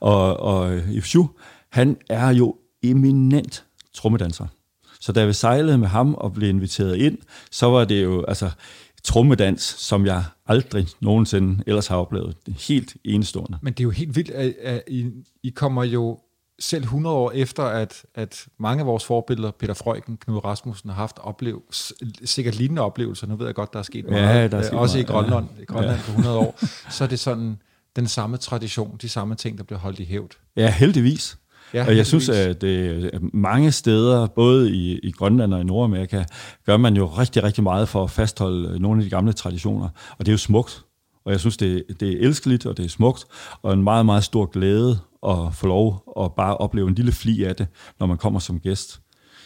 [0.00, 1.30] Og, og i Shu,
[1.72, 4.46] han er jo eminent trommedanser.
[5.00, 7.18] Så da vi sejlede med ham og blev inviteret ind,
[7.50, 8.50] så var det jo altså
[9.04, 12.36] trommedans, som jeg aldrig nogensinde ellers har oplevet.
[12.46, 13.58] Det er helt enestående.
[13.62, 15.10] Men det er jo helt vildt, at, at I,
[15.42, 16.18] I kommer jo
[16.58, 20.96] selv 100 år efter, at, at mange af vores forbilleder, Peter Freuchen, Knud Rasmussen, har
[20.96, 21.62] haft oplev,
[22.24, 23.26] sikkert lignende oplevelser.
[23.26, 24.22] Nu ved jeg godt, der er sket meget.
[24.22, 25.08] Ja, der er sket også meget.
[25.08, 25.62] i Grønland, ja.
[25.62, 26.02] i Grønland ja.
[26.04, 26.58] på 100 år.
[26.90, 27.56] Så er det sådan
[27.96, 30.30] den samme tradition, de samme ting, der bliver holdt i hævd.
[30.56, 31.38] Ja, heldigvis.
[31.74, 36.24] Ja, og jeg synes, at det, mange steder, både i, i Grønland og i Nordamerika,
[36.66, 39.88] gør man jo rigtig, rigtig meget for at fastholde nogle af de gamle traditioner.
[40.18, 40.84] Og det er jo smukt.
[41.24, 43.24] Og jeg synes, det, det er elskeligt, og det er smukt,
[43.62, 47.44] og en meget, meget stor glæde at få lov at bare opleve en lille fli
[47.44, 47.66] af det,
[48.00, 49.00] når man kommer som gæst.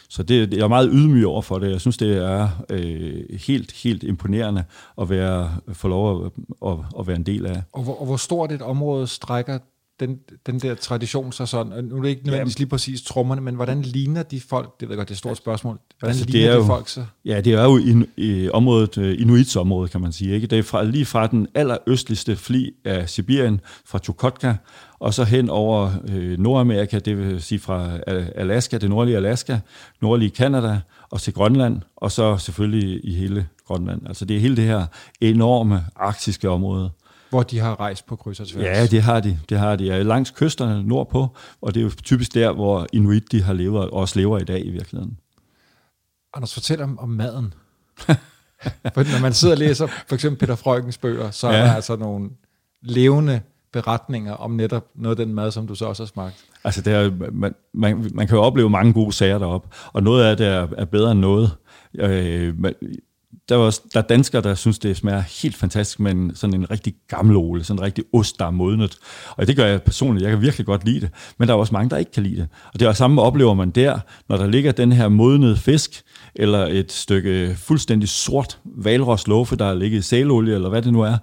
[0.09, 1.71] Så det, jeg er meget ydmyg over for det.
[1.71, 4.63] Jeg synes, det er øh, helt, helt imponerende
[5.01, 6.31] at være, få lov at,
[6.67, 7.63] at, at være en del af.
[7.73, 9.59] Og hvor, og hvor stort et område strækker
[9.99, 13.41] den, den der tradition så sådan, og nu er det ikke nødvendigvis lige præcis trommerne,
[13.41, 16.15] men hvordan ligner de folk, det ved jeg godt, det er et stort spørgsmål, hvordan
[16.15, 17.05] altså, ligner det er de jo, folk så?
[17.25, 20.35] Ja, det er jo i, i området, øh, Inuits område, kan man sige.
[20.35, 20.47] Ikke?
[20.47, 24.55] Det er fra, lige fra den allerøstligste fli af Sibirien, fra Chukotka,
[24.99, 27.97] og så hen over øh, Nordamerika, det vil sige fra
[28.35, 29.59] Alaska, det nordlige Alaska,
[30.01, 34.01] nordlige Kanada, og til Grønland, og så selvfølgelig i hele Grønland.
[34.07, 34.85] Altså det er hele det her
[35.21, 36.89] enorme arktiske område.
[37.29, 38.63] Hvor de har rejst på kryds og tværs.
[38.63, 39.39] Ja, det har de.
[39.49, 39.83] Det har de.
[39.83, 41.27] Ja, langs kysterne nordpå,
[41.61, 44.43] og det er jo typisk der, hvor Inuit de har levet, og også lever i
[44.43, 45.17] dag i virkeligheden.
[46.33, 47.53] Anders, fortæl om, om maden.
[48.93, 51.55] for når man sidder og læser for eksempel Peter Freugens bøger, så ja.
[51.55, 52.29] er der altså nogle
[52.81, 53.41] levende
[53.73, 56.45] beretninger om netop noget af den mad, som du så også har smagt.
[56.63, 60.23] Altså, det er, man, man, man kan jo opleve mange gode sager deroppe, og noget
[60.23, 61.51] af det er, er bedre end noget.
[61.95, 62.53] Øh,
[63.49, 66.53] der er, også, der er danskere, der synes, det smager helt fantastisk med en, sådan
[66.53, 68.97] en rigtig gammel ole, sådan en rigtig ost, der er modnet.
[69.29, 71.09] Og det gør jeg personligt, jeg kan virkelig godt lide det.
[71.37, 72.47] Men der er også mange, der ikke kan lide det.
[72.73, 76.01] Og det er samme oplever man der, når der ligger den her modnede fisk,
[76.35, 81.01] eller et stykke fuldstændig sort valroslofe, der er ligget i sælolie, eller hvad det nu
[81.01, 81.17] er,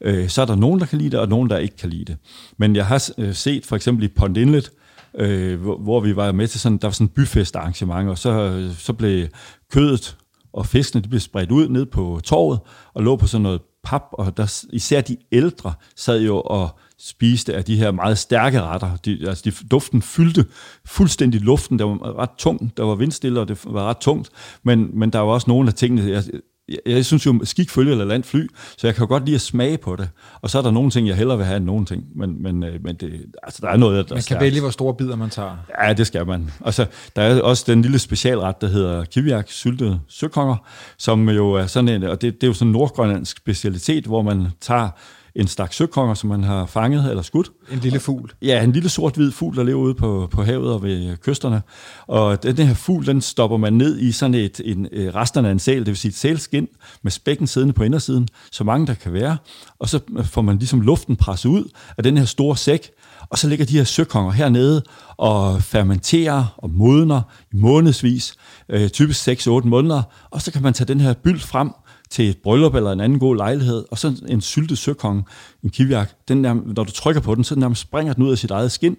[0.00, 2.04] øh, så er der nogen, der kan lide det, og nogen, der ikke kan lide
[2.04, 2.16] det.
[2.58, 4.70] Men jeg har øh, set for eksempel i Pond Inlet,
[5.18, 8.18] øh, hvor, hvor vi var med til sådan, der var sådan en byfest arrangement, og
[8.18, 9.26] så, øh, så blev
[9.72, 10.16] kødet
[10.52, 12.60] og fiskene de blev spredt ud ned på torvet
[12.94, 17.54] og lå på sådan noget pap, og der, især de ældre sad jo og spiste
[17.54, 18.96] af de her meget stærke retter.
[18.96, 20.44] De, altså de, duften fyldte
[20.84, 24.30] fuldstændig luften, der var ret tung, der var vindstille, og det var ret tungt,
[24.62, 26.22] men, men der var også nogle af tingene, jeg,
[26.68, 28.46] jeg, jeg synes jo, skik følge eller land fly,
[28.78, 30.08] så jeg kan godt lide at smage på det.
[30.42, 32.04] Og så er der nogle ting, jeg hellere vil have end nogle ting.
[32.14, 34.40] Men, men, øh, men det, altså, der er noget, der Man kan stærkt.
[34.40, 35.56] vælge, hvor store bidder man tager.
[35.82, 36.50] Ja, det skal man.
[36.60, 40.56] Og så, der er også den lille specialret, der hedder kiviak, syltede søkonger,
[40.98, 44.22] som jo er sådan en, og det, det er jo sådan en nordgrønlandsk specialitet, hvor
[44.22, 44.88] man tager
[45.34, 47.50] en stak søkonger, som man har fanget eller skudt.
[47.72, 48.32] En lille fugl?
[48.42, 51.62] Ja, en lille sort-hvid fugl, der lever ude på, på havet og ved kysterne.
[52.06, 55.52] Og den her fugl, den stopper man ned i sådan et, en, øh, resterne af
[55.52, 56.68] en sæl, det vil sige et sælskin
[57.02, 59.36] med spækken siddende på indersiden, så mange der kan være.
[59.78, 61.64] Og så får man ligesom luften presset ud
[61.96, 62.90] af den her store sæk,
[63.30, 64.82] og så ligger de her søkonger hernede
[65.16, 68.34] og fermenterer og modner i månedsvis,
[68.68, 71.70] øh, typisk 6-8 måneder, og så kan man tage den her byld frem,
[72.12, 75.24] til et bryllup eller en anden god lejlighed, og så en syltet søkong,
[75.64, 78.38] en kiviak, den der, når du trykker på den, så nærmest springer den ud af
[78.38, 78.96] sit eget skin.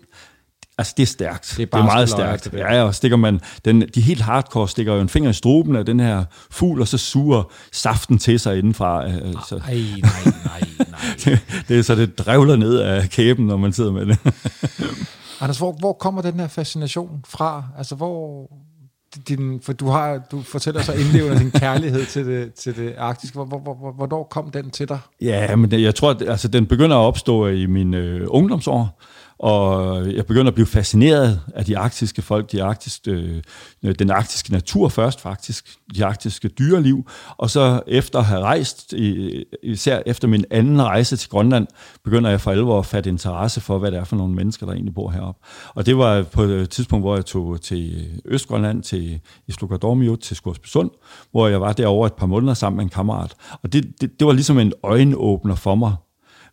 [0.77, 1.53] Altså, det er stærkt.
[1.57, 2.43] Det er, det er meget stærkt.
[2.43, 2.53] Det.
[2.53, 5.85] Ja, og stikker man, den, de helt hardcore stikker jo en finger i struben af
[5.85, 9.07] den her fugl, og så suger saften til sig indenfra.
[9.07, 9.57] Øh, så.
[9.57, 11.37] Nej, nej, nej, nej.
[11.67, 14.17] det er så, det drevler ned af kæben, når man sidder med det.
[15.41, 17.63] Anders, hvor, hvor kommer den her fascination fra?
[17.77, 18.49] Altså, hvor,
[19.27, 23.33] din, for du, har, du fortæller så indlevende din kærlighed til det, til det arktiske.
[23.33, 24.99] Hvor, hvor, hvor, hvornår kom den til dig?
[25.21, 29.01] Ja, men jeg tror, at altså, den begynder at opstå i mine øh, ungdomsår
[29.39, 33.41] og jeg begynder at blive fascineret af de arktiske folk, de arktiske,
[33.83, 38.93] øh, den arktiske natur først faktisk, de arktiske dyreliv, og så efter at have rejst,
[39.63, 41.67] især efter min anden rejse til Grønland,
[42.03, 44.73] begynder jeg for alvor at fatte interesse for, hvad det er for nogle mennesker, der
[44.73, 45.45] egentlig bor heroppe.
[45.75, 50.89] Og det var på et tidspunkt, hvor jeg tog til Østgrønland, til Islukadormiut, til Skursbysund,
[51.31, 53.35] hvor jeg var derovre et par måneder sammen med en kammerat.
[53.63, 55.95] Og det, det, det var ligesom en øjenåbner for mig,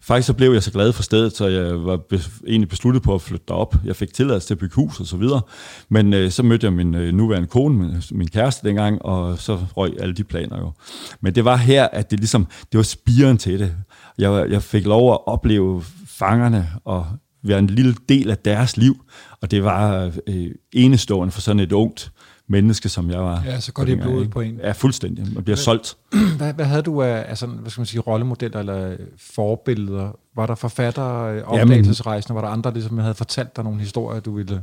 [0.03, 2.01] Faktisk så blev jeg så glad for stedet, så jeg var
[2.47, 3.75] egentlig besluttet på at flytte derop.
[3.85, 5.41] Jeg fik tilladelse til at bygge hus og så videre.
[5.89, 9.59] Men øh, så mødte jeg min øh, nuværende kone, min, min kæreste dengang, og så
[9.77, 10.73] røg alle de planer jo.
[11.21, 13.75] Men det var her, at det ligesom, det var spiren til det.
[14.19, 17.07] Jeg, jeg fik lov at opleve fangerne og
[17.43, 19.05] være en lille del af deres liv,
[19.41, 22.13] og det var øh, enestående for sådan et ungt
[22.51, 23.43] menneske, som jeg var.
[23.47, 24.59] Ja, så går det i blodet på en.
[24.63, 25.35] Ja, fuldstændig.
[25.35, 25.97] Man bliver solgt.
[26.37, 28.97] Hvad, hvad havde du af, sådan, hvad skal man sige, rollemodeller eller
[29.35, 30.17] forbilleder?
[30.37, 32.35] Var der forfattere, øh, opdagelsesrejsende?
[32.35, 34.63] Var der andre, ligesom havde fortalt dig nogle historier, du ville...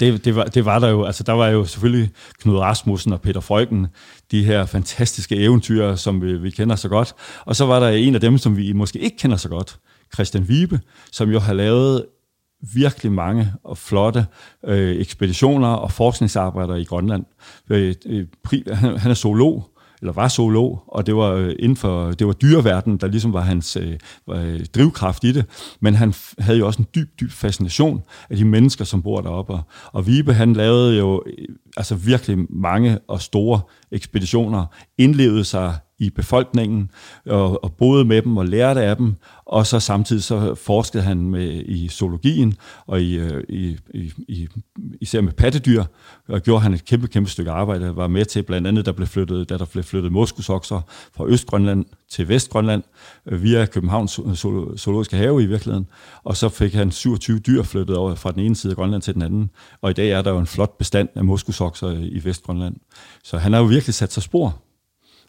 [0.00, 1.04] Det, det, var, det var der jo.
[1.04, 3.86] Altså, der var jo selvfølgelig Knud Rasmussen og Peter Freuchen,
[4.30, 7.14] de her fantastiske eventyr, som vi, vi kender så godt.
[7.44, 9.78] Og så var der en af dem, som vi måske ikke kender så godt,
[10.14, 10.80] Christian Vibe,
[11.12, 12.04] som jo har lavet
[12.74, 14.26] virkelig mange og flotte
[14.64, 17.24] øh, ekspeditioner og forskningsarbejder i Grønland.
[17.70, 21.76] Øh, øh pri- han, han er zoolog, eller var zoolog, og det var øh, inden
[21.76, 23.98] for det var dyreverdenen, der ligesom var hans øh,
[24.30, 25.44] øh drivkraft i det.
[25.80, 29.52] Men han havde jo også en dyb, dyb fascination af de mennesker, som bor deroppe.
[29.52, 33.60] Og, og Vibe, han lavede jo øh, altså virkelig mange og store
[33.92, 34.66] ekspeditioner,
[34.98, 36.90] indlevede sig i befolkningen
[37.26, 39.14] og, og boede med dem og lærte af dem,
[39.46, 42.54] og så samtidig så forskede han med i zoologien
[42.86, 44.48] og i, øh, i, i, i
[45.00, 45.84] især med pattedyr,
[46.28, 49.08] og gjorde han et kæmpe, kæmpe stykke arbejde, var med til blandt andet, der blev
[49.08, 50.80] flyttet, da der blev flyttet moskusokser
[51.16, 52.82] fra Østgrønland til Vestgrønland,
[53.26, 54.20] øh, via Københavns
[54.76, 55.86] Zoologiske Have i virkeligheden,
[56.24, 59.14] og så fik han 27 dyr flyttet over fra den ene side af Grønland til
[59.14, 62.76] den anden, og i dag er der jo en flot bestand af moskusokser i Vestgrønland.
[63.24, 64.67] Så han har jo virkelig sat sig spor.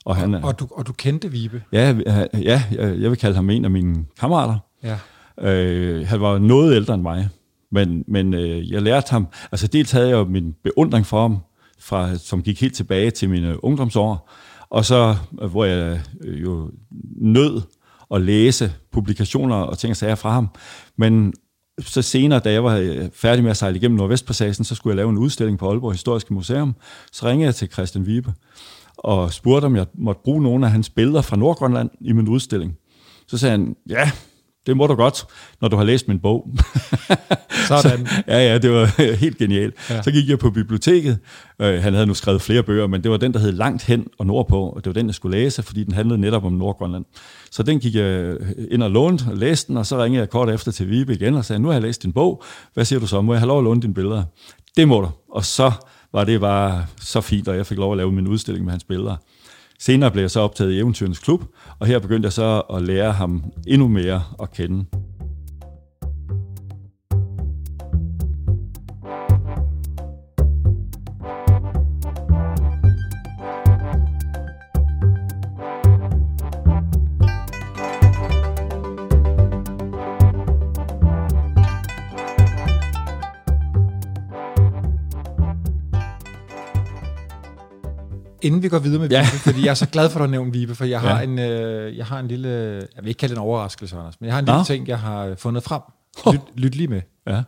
[0.10, 1.64] Og han, er- Og du, og du kendte Vibe?
[1.72, 4.58] Ja, ja, ja, jeg vil kalde ham en af mine kammerater.
[4.84, 4.98] Ja.
[5.50, 7.30] Øh, han var noget ældre end mig,
[7.72, 11.38] men, men øh, jeg lærte ham, altså dels havde jeg jo min beundring for ham,
[11.80, 14.32] fra, som gik helt tilbage til mine ungdomsår,
[14.70, 16.72] og så, øh, hvor jeg øh, jo
[17.22, 17.62] nød
[18.16, 20.48] at læse publikationer og ting og sager fra ham,
[20.98, 21.34] men
[21.80, 24.96] så senere, da jeg var øh, færdig med at sejle igennem Nordvestpassagen, så skulle jeg
[24.98, 26.76] lave en udstilling på Aalborg Historiske Museum.
[27.12, 28.34] Så ringede jeg til Christian Vibe
[29.04, 32.74] og spurgte, om jeg måtte bruge nogle af hans billeder fra Nordgrønland i min udstilling.
[33.28, 34.12] Så sagde han, ja,
[34.68, 35.26] det må du godt,
[35.62, 36.50] når du har læst min bog.
[37.68, 38.08] Sådan.
[38.08, 39.76] Så, ja, ja, det var helt genialt.
[39.90, 40.02] Ja.
[40.02, 41.20] Så gik jeg på biblioteket.
[41.62, 44.08] Øh, han havde nu skrevet flere bøger, men det var den, der hed Langt hen
[44.20, 47.06] og nordpå, og det var den, jeg skulle læse, fordi den handlede netop om Nordgrønland.
[47.52, 48.38] Så den gik jeg
[48.72, 51.36] ind og lånte og læste den, og så ringede jeg kort efter til Vibe igen
[51.36, 53.22] og sagde, nu har jeg læst din bog, hvad siger du så?
[53.22, 54.24] Må jeg have lov at låne dine billeder?
[54.78, 55.10] Det må du.
[55.32, 55.72] Og så
[56.14, 58.84] var det bare så fint, og jeg fik lov at lave min udstilling med hans
[58.84, 59.16] billeder.
[59.80, 61.44] Senere blev jeg så optaget i Eventyrens Klub,
[61.80, 64.86] og her begyndte jeg så at lære ham endnu mere at kende.
[88.70, 89.26] Vi går videre med Vibe, Ja.
[89.48, 91.24] fordi jeg er så glad for, at du har nævnt Vibe, for jeg har, Ja.
[91.24, 92.50] en, øh, jeg har en lille,
[92.96, 94.64] jeg vil ikke kalde det en overraskelse, Anders, men jeg har en lille Nå.
[94.64, 95.82] ting, jeg har fundet frem.
[96.34, 97.02] Lyt, lyt lige med.
[97.28, 97.42] Ja.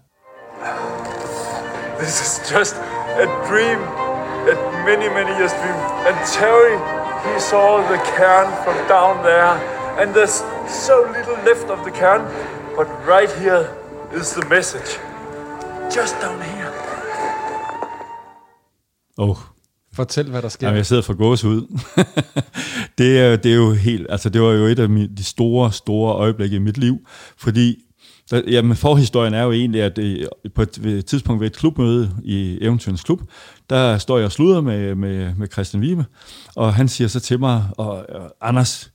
[2.00, 2.76] This is just
[3.24, 3.80] a dream,
[4.52, 4.56] a
[4.90, 5.78] many, many years dream.
[6.08, 6.76] And Terry,
[7.28, 9.52] he saw the cairn from down there,
[10.00, 10.38] and there's
[10.88, 12.22] so little left of the cairn,
[12.78, 13.64] but right here
[14.20, 14.90] is the message.
[15.98, 16.72] Just down here.
[19.18, 19.38] Oh,
[19.96, 20.68] Fortæl, hvad der sker.
[20.68, 21.62] Jamen, jeg sidder for gås ud.
[22.98, 26.14] det, det er jo helt, altså det var jo et af mine, de store, store
[26.14, 26.98] øjeblikke i mit liv,
[27.38, 27.78] fordi
[28.32, 30.26] der, jamen, forhistorien er jo egentlig, at øh,
[30.56, 33.22] på et, et tidspunkt ved et klubmøde i Eventyrens Klub,
[33.70, 36.06] der står jeg og sluder med, med, med Christian Vibe,
[36.56, 38.06] og han siger så til mig, og,
[38.42, 38.92] Anders,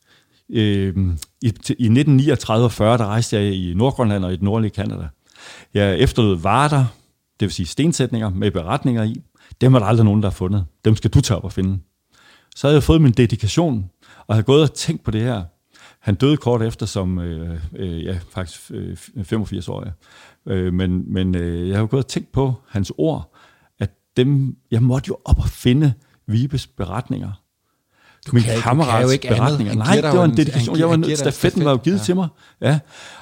[0.51, 0.95] øh,
[1.43, 5.09] i, i 1939 og 40, der rejste jeg i Nordgrønland og i det nordlige Kanada.
[5.75, 6.85] Jeg efterlod varter,
[7.41, 9.23] det vil sige stensætninger med beretninger i.
[9.61, 10.65] Dem er der aldrig nogen, der har fundet.
[10.85, 11.79] Dem skal du tage op og finde.
[12.57, 13.91] Så havde jeg fået min dedikation,
[14.27, 15.43] og havde gået og tænkt på det her.
[16.01, 19.85] Han døde kort efter som, øh, øh, ja, faktisk øh, 85 år.
[20.47, 20.53] Ja.
[20.53, 23.35] Øh, men men øh, jeg har gået og tænkt på hans ord,
[23.79, 25.93] at dem, jeg måtte jo op og finde
[26.27, 27.33] Vibes beretninger.
[28.27, 29.75] Du min kan- kammerats ikke beretninger.
[29.75, 30.79] Nej, det var en dedikation.
[30.79, 32.07] Jeg var nødt, stafetten var jo givet stafet.
[32.07, 32.29] til mig.
[32.61, 32.79] Ja.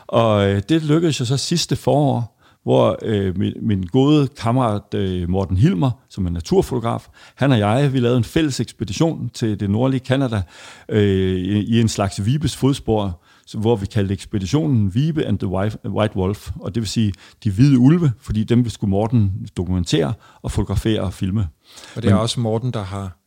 [0.06, 2.33] Og øh, det lykkedes jo så sidste forår,
[2.64, 7.92] hvor øh, min, min gode kammerat øh, Morten Hilmer, som er naturfotograf, han og jeg,
[7.92, 10.42] vi lavede en fælles ekspedition til det nordlige Kanada
[10.88, 13.20] øh, i, i en slags Vibes fodspor,
[13.58, 17.12] hvor vi kaldte ekspeditionen Vibe and the White, White Wolf, og det vil sige
[17.44, 21.48] de hvide ulve, fordi dem skulle Morten dokumentere og fotografere og filme.
[21.96, 23.18] Og det er Men- også Morten, der har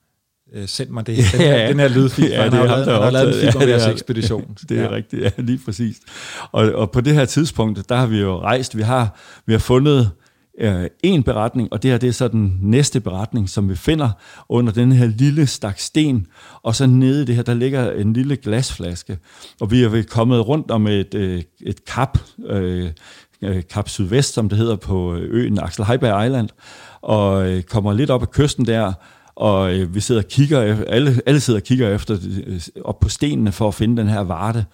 [0.54, 2.30] øh, sendt mig det, den, her, Ja, den her lydfil.
[2.30, 3.94] ja, han det har, der han har lavet en film om Ja, jeres det er-
[3.94, 4.58] ekspedition.
[4.70, 4.90] Det er ja.
[4.92, 5.98] rigtigt, ja, lige præcis.
[6.52, 9.60] Og, og på det her tidspunkt, der har vi jo rejst, vi har, vi har
[9.60, 10.12] fundet
[10.62, 14.10] øh, en beretning, og det her det er så den næste beretning, som vi finder
[14.50, 16.28] under den her lille stak sten,
[16.64, 19.18] og så nede i det her, der ligger en lille glasflaske,
[19.62, 22.18] og vi er kommet rundt om et, øh, et kap,
[22.50, 22.90] øh,
[23.44, 26.50] øh, Kap Sydvest, som det hedder på øh, øen Axel Heiberg Island,
[27.02, 28.94] og kommer lidt op ad kysten der,
[29.38, 33.10] og øh, vi sidder og kigger, alle, alle sidder og kigger efter øh, op på
[33.10, 34.66] stenene for at finde den her varte.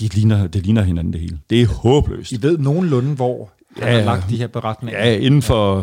[0.00, 1.38] Det ligner, det ligner hinanden det hele.
[1.50, 2.32] Det er håbløst.
[2.32, 3.50] I ved nogenlunde, hvor
[3.82, 5.04] han Ja, har lagt de her beretninger.
[5.06, 5.82] Ja, inden for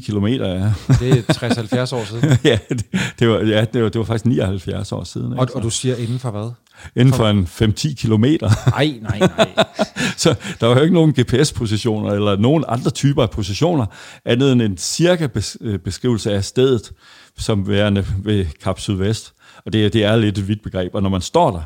[0.00, 0.72] 5-10 kilometer, ja.
[1.00, 2.38] Det er 60-70 år siden.
[2.50, 2.86] ja, det,
[3.18, 5.32] det, var, ja det, var, det var faktisk 79 år siden.
[5.32, 5.40] Ikke?
[5.40, 6.50] Og, og du siger inden for hvad?
[6.96, 8.50] Inden for en 5-10 kilometer.
[8.70, 9.64] Nej, nej, nej.
[10.16, 13.86] Så der var jo ikke nogen GPS-positioner eller nogen andre typer af positioner,
[14.24, 15.28] andet end en cirka
[15.60, 16.92] øh, beskrivelse af stedet,
[17.38, 19.32] som værende ved Kap Sydvest.
[19.66, 20.94] Og det, det er lidt et vidt begreb.
[20.94, 21.62] Og når man står der,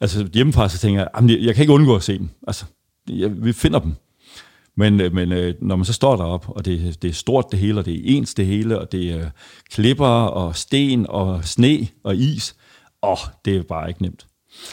[0.00, 2.28] altså hjemmefra, så tænker jeg, "Jamen, jeg, jeg kan ikke undgå at se dem.
[2.46, 2.64] Altså,
[3.10, 3.94] jeg, vi finder dem.
[4.76, 7.58] Men, øh, men øh, når man så står derop, og det, det er stort det
[7.58, 9.30] hele, og det er ens det hele, og det er
[9.70, 12.56] klipper og sten og sne og is,
[13.02, 14.26] åh, det er bare ikke nemt.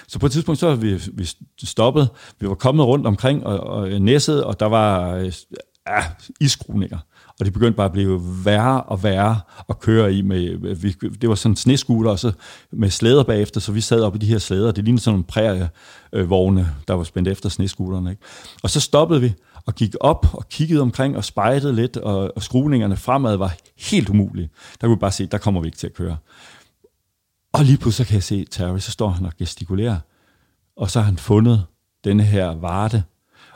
[0.08, 1.30] Så på et tidspunkt så var vi, vi
[1.64, 2.10] stoppet.
[2.40, 5.32] Vi var kommet rundt omkring og, og øh, næsset, og der var ah,
[5.88, 6.04] ja,
[6.42, 6.98] iskruninger.
[7.40, 10.22] Og det begyndte bare at blive værre og værre at køre i.
[10.22, 12.32] Med, vi, det var sådan en sneskuter, og så
[12.72, 14.72] med slæder bagefter, så vi sad oppe i de her slæder.
[14.72, 18.10] Det lignede sådan nogle prærievogne, der var spændt efter sneskuterne.
[18.10, 18.22] Ikke?
[18.64, 19.34] Og så stoppede vi
[19.70, 24.10] og gik op og kiggede omkring og spejtede lidt, og, og skrugningerne fremad var helt
[24.10, 24.50] umulige.
[24.82, 26.18] Der kunne vi bare se, der kommer vi ikke til at køre.
[27.54, 30.00] Og lige pludselig kan jeg se Terry, så står han og gestikulerer,
[30.76, 31.66] og så har han fundet
[32.04, 33.04] denne her varte,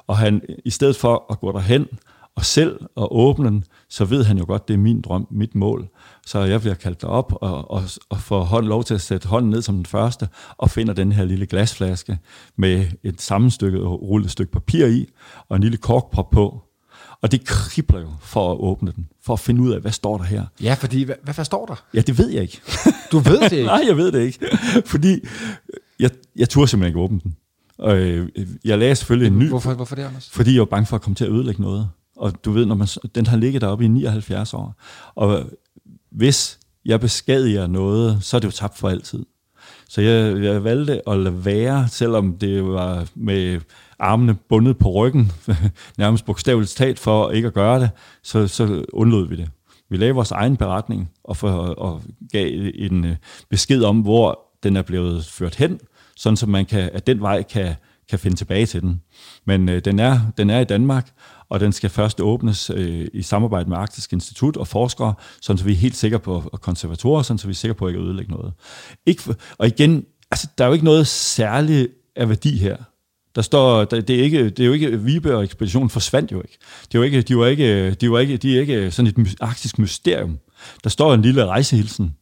[0.08, 1.88] og han, i stedet for at gå derhen
[2.36, 5.56] og selv og åbne den, så ved han jo godt, det er min drøm, mit
[5.56, 5.88] mål.
[6.26, 9.52] Så jeg bliver kaldt derop og, og, og får hånd, lov til at sætte hånden
[9.52, 12.19] ned som den første, og finder den her lille glasflaske
[12.58, 15.06] med et sammenstykket og rullet stykke papir i,
[15.50, 16.63] og en lille korkprop på.
[17.22, 20.17] Og det kribler jo for at åbne den, for at finde ud af, hvad står
[20.17, 20.46] der her.
[20.62, 21.84] Ja, fordi, hvad, hvad, hvad står der?
[21.93, 22.62] Ja, det ved jeg ikke.
[23.12, 23.65] Du ved det ikke.
[23.65, 24.39] Nej, jeg ved det ikke.
[24.86, 25.19] Fordi
[26.00, 27.36] jeg, jeg turde simpelthen ikke åbne den.
[27.78, 28.30] Og øh,
[28.65, 30.30] jeg lagde selvfølgelig en ny, Hvorfor, hvorfor det, Anders?
[30.30, 31.89] fordi jeg var bange for at komme til at ødelægge noget.
[32.15, 34.76] Og du ved, når man, den har ligget deroppe i 79 år.
[35.15, 35.43] Og
[36.12, 39.26] hvis jeg beskadiger noget, så er det jo tabt for altid.
[39.89, 43.62] Så jeg, jeg valgte at lade være, selvom det var med
[43.99, 45.32] armene bundet på ryggen,
[45.97, 47.89] nærmest bogstaveligt talt for ikke at gøre det,
[48.23, 49.49] så, så undlod vi det.
[49.89, 53.15] Vi lavede vores egen beretning og, for, og gav en øh,
[53.49, 55.80] besked om, hvor den er blevet ført hen,
[56.15, 57.76] sådan så man kan, at den vej kan,
[58.13, 59.02] kan finde tilbage til den.
[59.45, 61.12] Men øh, den, er, den er i Danmark,
[61.49, 65.65] og den skal først åbnes øh, i samarbejde med Arktisk Institut og forskere, sådan så
[65.65, 68.04] vi er helt sikre på, og konservatorer, sådan så vi er sikre på at ikke
[68.04, 68.54] ødelægge noget.
[69.06, 72.78] Ikke, og igen, altså, der er jo ikke noget særligt af værdi her.
[73.36, 76.41] Der står, der, det, er ikke, det er jo ikke, Vibe og ekspeditionen forsvandt jo
[76.41, 76.58] ikke.
[76.82, 79.36] Det er jo ikke, de var ikke, de var ikke, de er ikke sådan et
[79.41, 80.39] arktisk mysterium.
[80.84, 82.15] Der står en lille rejsehilsen,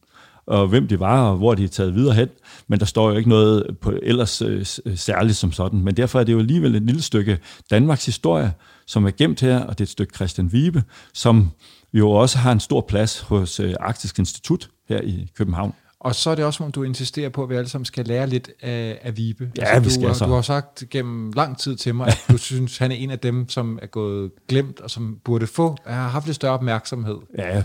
[0.46, 2.28] og hvem de var, og hvor de er taget videre hen,
[2.68, 5.80] men der står jo ikke noget på ellers øh, s- særligt som sådan.
[5.80, 7.38] Men derfor er det jo alligevel et lille stykke
[7.70, 8.52] Danmarks historie,
[8.86, 10.82] som er gemt her, og det er et stykke Christian Vibe,
[11.14, 11.50] som
[11.92, 15.74] jo også har en stor plads hos øh, Arktisk Institut her i København.
[16.00, 18.26] Og så er det også, som du insisterer på, at vi alle sammen skal lære
[18.26, 19.50] lidt af, af Vibe.
[19.58, 20.24] Ja, vi du, skal har- så.
[20.26, 23.18] Du har sagt gennem lang tid til mig, at du synes, han er en af
[23.18, 27.16] dem, som er gået glemt, og som burde få, har haft lidt større opmærksomhed.
[27.38, 27.62] Ja,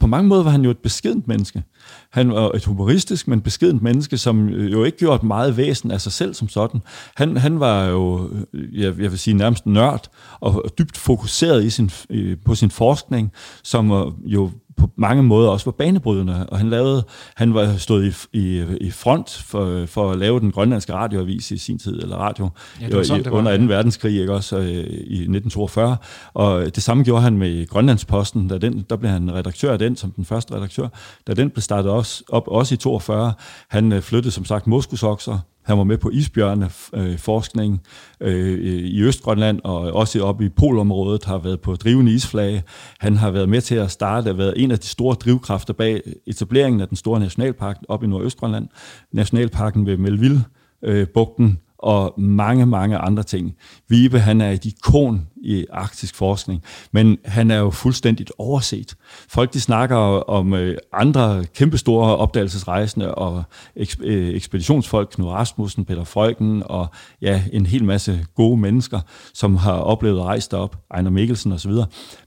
[0.00, 1.62] på mange måder var han jo et beskedent menneske.
[2.10, 6.12] Han var et humoristisk, men beskedent menneske, som jo ikke gjorde meget væsen af sig
[6.12, 6.80] selv som sådan.
[7.16, 8.30] Han, han var jo,
[8.72, 10.06] jeg, jeg vil sige, nærmest nørd
[10.40, 13.32] og dybt fokuseret i sin, i- på sin forskning,
[13.64, 17.04] som øh, jo på mange måder også var banebrydende, og han lavede,
[17.36, 21.58] han var stået i, i, i front for, for at lave den grønlandske radioavis i
[21.58, 22.48] sin tid, eller radio,
[22.80, 23.58] Ja, det var sådan, i- det var, under ja.
[23.58, 23.64] 2.
[23.64, 25.96] verdenskrig, ikke også, øh, i 1942,
[26.34, 29.96] og det samme gjorde han med Grønlandsposten, da den, der blev han redaktør af den,
[29.96, 30.88] som den første redaktør,
[31.26, 33.32] da den blev startede også, op, også i 42.
[33.68, 37.82] Han øh, flyttede som sagt moskusokser, han var med på isbjørne øh, forskning
[38.20, 42.62] øh, i Østgrønland, og også oppe i polområdet, har været på drivende isflage.
[42.98, 46.80] Han har været med til at starte, været en af de store drivkræfter bag etableringen
[46.80, 48.68] af den store nationalpark op i Nordøstgrønland.
[49.12, 50.44] Nationalparken ved Melville,
[50.84, 53.54] øh, bugten og mange, mange andre ting.
[53.88, 58.94] Vibe, han er et ikon i arktisk forskning, men han er jo fuldstændigt overset.
[59.28, 63.42] Folk, de snakker om øh, andre kæmpestore opdagelsesrejsende og
[63.78, 66.86] eks- øh, ekspeditionsfolk, Knud Rasmussen, Peter Frøken og
[67.22, 69.00] ja, en hel masse gode mennesker,
[69.34, 71.72] som har oplevet at rejse derop, Ejner Mikkelsen osv.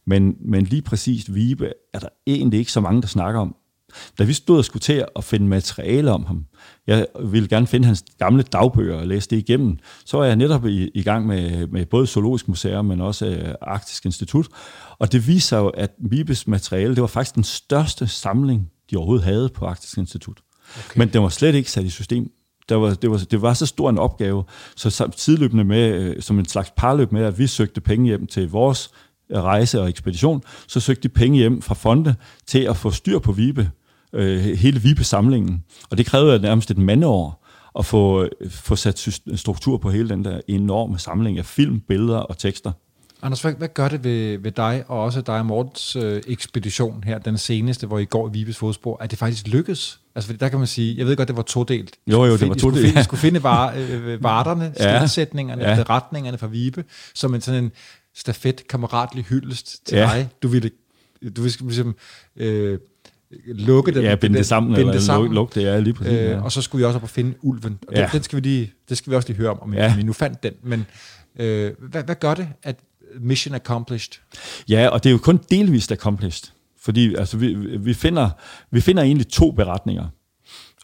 [0.07, 3.55] Men, men lige præcis Vibe er der egentlig ikke så mange, der snakker om.
[4.19, 6.45] Da vi stod og skulle til at finde materiale om ham,
[6.87, 10.65] jeg ville gerne finde hans gamle dagbøger og læse det igennem, så var jeg netop
[10.65, 14.47] i, i gang med, med både Zoologisk Museum, men også øh, Arktisk Institut.
[14.99, 18.97] Og det viser sig jo, at Vibes materiale, det var faktisk den største samling, de
[18.97, 20.37] overhovedet havde på Arktisk Institut.
[20.77, 20.99] Okay.
[20.99, 22.31] Men den var slet ikke sat i system.
[22.69, 24.43] Der var, det, var, det var så stor en opgave,
[24.75, 28.49] så sideløbende med, øh, som en slags parløb med, at vi søgte penge hjem til
[28.49, 28.91] vores
[29.33, 32.15] rejse og ekspedition, så søgte de penge hjem fra fonde
[32.47, 33.71] til at få styr på Vibe,
[34.15, 35.63] øh, hele Vibe-samlingen.
[35.89, 37.45] Og det krævede nærmest et mandeår
[37.79, 42.37] at få, få sat struktur på hele den der enorme samling af film, billeder og
[42.37, 42.71] tekster.
[43.21, 47.03] Anders, hvad, hvad gør det ved, ved dig, og også dig og Mortens øh, ekspedition
[47.03, 49.99] her, den seneste, hvor I går i Vibes fodspor, at det faktisk lykkedes?
[50.15, 51.95] Altså, fordi der kan man sige, jeg ved godt, det var todelt.
[52.07, 52.99] Jo, jo, det var todelt.
[52.99, 54.93] I skulle finde, finde var, øh, varterne, ja.
[54.93, 55.75] ja.
[55.75, 57.71] beretningerne fra Vibe, som en sådan en
[58.15, 60.03] stafet, kammeratlig hyldest til ja.
[60.03, 60.29] dig.
[60.43, 60.71] Du ville,
[61.37, 61.95] du ville ligesom...
[62.35, 62.79] Øh,
[63.45, 64.03] lukke den.
[64.03, 65.33] Ja, binde det sammen, binde eller det sammen.
[65.33, 66.13] lukke det, ja, lige præcis.
[66.13, 66.41] Øh, ja.
[66.41, 67.79] Og så skulle vi også op og finde ulven.
[67.87, 68.01] Og ja.
[68.01, 69.95] den, den, skal vi lige, det skal vi også lige høre om, om ja.
[69.95, 70.53] vi nu fandt den.
[70.63, 70.85] Men
[71.39, 72.79] øh, hvad, hvad gør det, at
[73.19, 74.13] mission accomplished?
[74.69, 76.51] Ja, og det er jo kun delvist accomplished.
[76.81, 78.29] Fordi altså, vi, vi, finder,
[78.71, 80.07] vi finder egentlig to beretninger.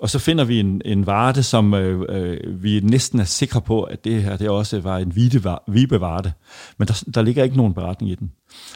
[0.02, 3.84] Og så finder vi en, en varte, som øh, øh, vi næsten er sikre på,
[3.84, 5.16] at det her det også var en
[5.68, 6.34] vibevarte.
[6.78, 8.32] Men der, der ligger ikke nogen beretning i den.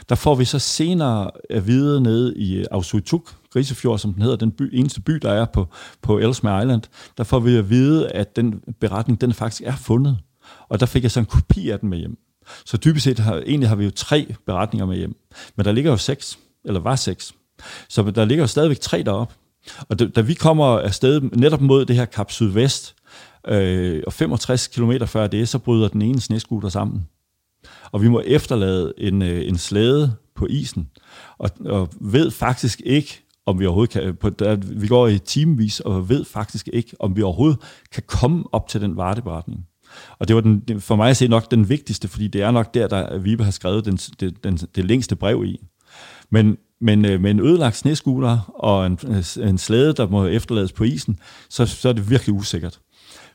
[0.09, 4.37] Der får vi så senere at vide nede i øh, Ausuituk, Risefjord, som den hedder,
[4.37, 5.67] den by, eneste by, der er på,
[6.01, 6.81] på Ellesmere Island,
[7.17, 10.17] der får vi at vide, at den beretning, den faktisk er fundet.
[10.69, 12.17] Og der fik jeg så en kopi af den med hjem.
[12.65, 15.15] Så typisk set har, egentlig har vi jo tre beretninger med hjem.
[15.55, 17.33] Men der ligger jo seks, eller var seks.
[17.89, 19.33] Så der ligger jo stadigvæk tre deroppe.
[19.89, 22.95] Og da, da vi kommer afsted netop mod det her Kap Sydvest,
[23.47, 27.07] øh, og 65 km før det, så bryder den ene sneskuter sammen.
[27.91, 30.89] Og vi må efterlade en, øh, en slæde på isen,
[31.37, 35.79] og, og ved faktisk ikke, om vi overhovedet kan, på, der, vi går i timevis,
[35.79, 37.59] og ved faktisk ikke, om vi overhovedet
[37.91, 39.67] kan komme op til den varteberetning.
[40.19, 42.73] Og det var den, for mig at se nok den vigtigste, fordi det er nok
[42.73, 45.59] der, der Vibe har skrevet den, den, den, det længste brev i.
[46.29, 48.99] Men, men øh, med en ødelagt sneskuter og en,
[49.37, 51.19] en slæde, der må efterlades på isen,
[51.49, 52.79] så, så er det virkelig usikkert.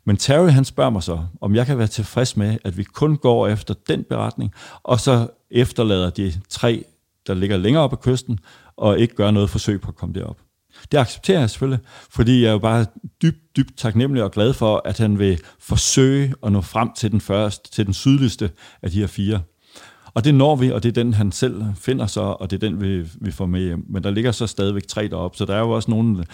[0.04, 3.16] Men Terry han spørger mig så, om jeg kan være tilfreds med, at vi kun
[3.16, 4.52] går efter den beretning,
[4.82, 6.84] og så efterlader de tre,
[7.26, 8.38] der ligger længere op ad kysten,
[8.80, 10.38] og ikke gøre noget forsøg på at komme derop.
[10.92, 12.86] Det accepterer jeg selvfølgelig, fordi jeg er jo bare
[13.22, 17.20] dybt, dybt taknemmelig og glad for, at han vil forsøge at nå frem til den
[17.20, 18.50] første, til den sydligste
[18.82, 19.40] af de her fire.
[20.14, 22.68] Og det når vi, og det er den, han selv finder så, og det er
[22.68, 23.84] den, vi, vi får med hjem.
[23.88, 26.16] Men der ligger så stadigvæk tre deroppe, så der er jo også nogen,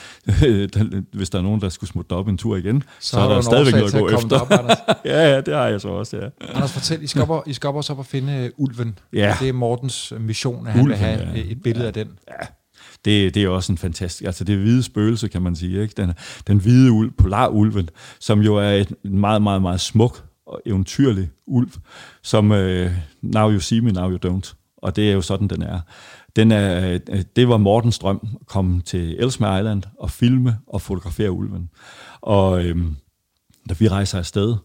[0.74, 3.29] der, hvis der er nogen, der skulle smutte op en tur igen, så, så er
[3.29, 4.41] der, stadigvæk noget at gå efter.
[4.41, 4.51] Op,
[5.05, 6.29] ja, ja, det har jeg så også, ja.
[6.55, 8.99] Anders, fortæl, I skal op, I skal op også op og finde øh, ulven.
[9.12, 9.37] Ja.
[9.41, 11.43] Det er Mortens mission, at han ulven, vil have ja.
[11.51, 11.89] et billede ja.
[11.89, 12.09] af den.
[12.29, 12.47] Ja,
[13.05, 15.95] det, det er også en fantastisk, altså det hvide spøgelse, kan man sige, ikke?
[15.97, 16.12] Den,
[16.47, 17.89] den hvide ulv, polarulven,
[18.20, 21.72] som jo er et meget, meget, meget smuk og eventyrlig ulv,
[22.22, 22.92] som øh,
[23.22, 24.55] now you see me, now you don't.
[24.76, 25.80] Og det er jo sådan, den er.
[26.36, 30.82] Den er øh, det var Mortens drøm, at komme til Ellesmere Island og filme og
[30.82, 31.70] fotografere ulven.
[32.20, 32.76] Og øh,
[33.68, 34.57] da vi rejser afsted,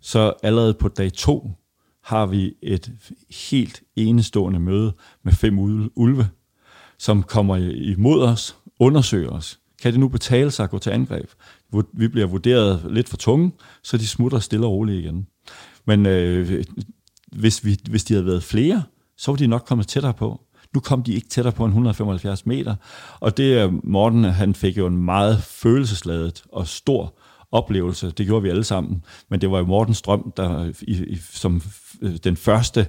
[0.00, 1.50] så allerede på dag to
[2.04, 2.92] har vi et
[3.50, 5.58] helt enestående møde med fem
[5.96, 6.28] ulve,
[6.98, 9.60] som kommer imod os, undersøger os.
[9.82, 11.30] Kan det nu betale sig at gå til angreb?
[11.92, 13.52] Vi bliver vurderet lidt for tunge,
[13.82, 15.26] så de smutter stille og roligt igen.
[15.84, 16.64] Men øh,
[17.32, 18.82] hvis, vi, hvis de havde været flere,
[19.16, 20.40] så var de nok kommet tættere på.
[20.74, 22.74] Nu kom de ikke tættere på end 175 meter,
[23.20, 27.18] og det øh, Morten, han fik jo en meget følelsesladet og stor
[27.52, 28.10] oplevelse.
[28.10, 31.62] Det gjorde vi alle sammen, men det var jo Mortens drøm, der i, i, som
[32.02, 32.86] øh, den første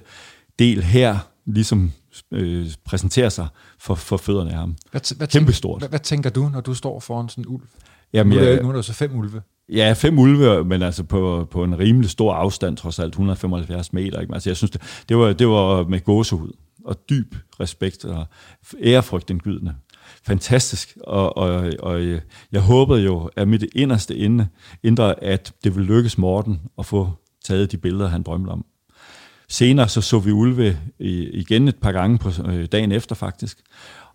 [0.58, 1.92] del her ligesom
[2.32, 3.48] øh, præsenterer sig
[3.78, 4.76] for, for fødderne af ham.
[4.90, 5.80] Hvad, hvad Kæmpe stort.
[5.80, 7.64] Hvad, hvad tænker du, når du står foran sådan en ulv?
[8.12, 9.42] Jamen, nu, er der, nu er der så fem ulve.
[9.68, 14.20] Ja, fem ulve, men altså på, på en rimelig stor afstand, trods alt 175 meter.
[14.20, 14.34] Ikke?
[14.34, 16.52] Altså jeg synes, det, det, var, det var med gåsehud
[16.84, 18.26] og dyb respekt og
[18.82, 19.74] ærefrygtindgydende.
[20.22, 22.02] Fantastisk, og, og, og
[22.52, 24.48] jeg håbede jo, at mit inderste inde,
[24.82, 27.10] indre, at det ville lykkes Morten at få
[27.44, 28.64] taget de billeder, han drømte om.
[29.50, 33.58] Senere så så vi ulve igen et par gange på øh, dagen efter faktisk,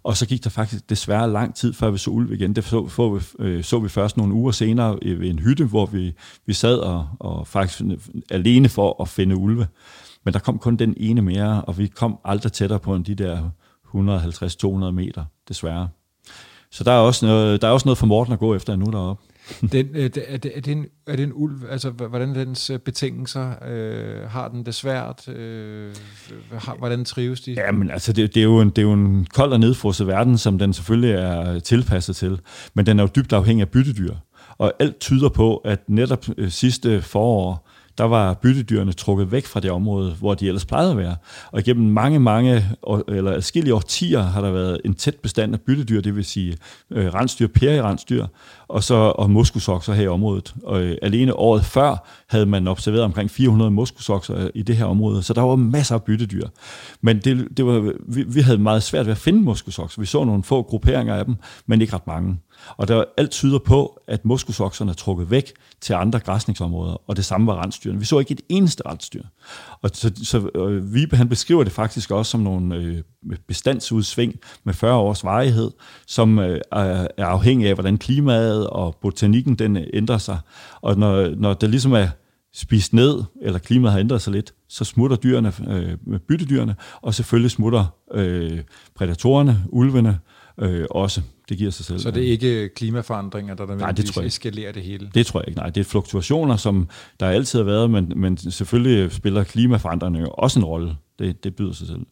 [0.03, 2.55] og så gik der faktisk desværre lang tid, før vi så ulve igen.
[2.55, 5.86] Det så, så, vi, øh, så vi først nogle uger senere ved en hytte, hvor
[5.86, 6.13] vi,
[6.45, 7.81] vi sad og, og faktisk
[8.31, 9.67] alene for at finde ulve.
[10.25, 13.15] Men der kom kun den ene mere, og vi kom aldrig tættere på end de
[13.15, 13.49] der
[14.88, 15.89] 150-200 meter, desværre.
[16.71, 18.86] Så der er også noget, der er også noget for Morten at gå efter nu
[18.86, 19.23] deroppe
[19.71, 21.55] den, øh, er, det, er, det en, er det en ulv?
[21.69, 23.53] Altså, hvordan dens øh, betingelser?
[23.67, 25.27] Øh, har den det svært?
[25.27, 25.95] Øh,
[26.51, 27.51] har, hvordan trives de?
[27.51, 30.07] Ja, men altså, det, det, er jo en, det er jo en kold og nedfrosset
[30.07, 32.39] verden, som den selvfølgelig er tilpasset til.
[32.73, 34.13] Men den er jo dybt afhængig af byttedyr.
[34.57, 39.59] Og alt tyder på, at netop øh, sidste forår, der var byttedyrene trukket væk fra
[39.59, 41.15] det område, hvor de ellers plejede at være.
[41.51, 42.65] Og igennem mange, mange,
[43.07, 46.57] eller adskillige årtier har der været en tæt bestand af byttedyr, det vil sige
[46.91, 48.25] øh, rensdyr, rensdyr,
[48.74, 50.53] og så og moskusokser her i området.
[50.63, 54.86] Og øh, alene året før havde man observeret omkring 400 moskusokser øh, i det her
[54.86, 56.47] område, så der var masser af byttedyr.
[57.01, 60.01] Men det, det var, vi, vi havde meget svært ved at finde moskusokser.
[60.01, 62.38] Vi så nogle få grupperinger af dem, men ikke ret mange.
[62.78, 65.51] Og der alt tyder på, at moskusokserne er trukket væk
[65.82, 67.99] til andre græsningsområder, og det samme var rensdyrene.
[67.99, 69.24] Vi så ikke et eneste rensdyr.
[69.84, 73.01] Og så, så øh, Vibe, han beskriver det faktisk også som nogle øh,
[73.47, 75.71] bestandsudsving med 40 års varighed,
[76.07, 80.39] som øh, er afhængig af, hvordan klimaet og botanikken den øh, ændrer sig.
[80.81, 82.07] Og når, når det ligesom er
[82.53, 87.51] spist ned, eller klimaet har ændret sig lidt, så smutter dyrene, øh, byttedyrene, og selvfølgelig
[87.51, 88.59] smutter øh,
[88.95, 90.19] predatorerne, ulvene,
[90.57, 91.21] øh, også.
[91.49, 91.99] Det giver sig selv.
[91.99, 95.09] Så det er ikke klimaforandringer, der Nej, det tror jeg eskalerer det hele?
[95.13, 95.69] Det tror jeg ikke, nej.
[95.69, 96.89] Det er fluktuationer, som
[97.19, 100.95] der altid har været, men, men selvfølgelig spiller klimaforandringer også en rolle.
[101.19, 102.05] Det, det byder sig selv.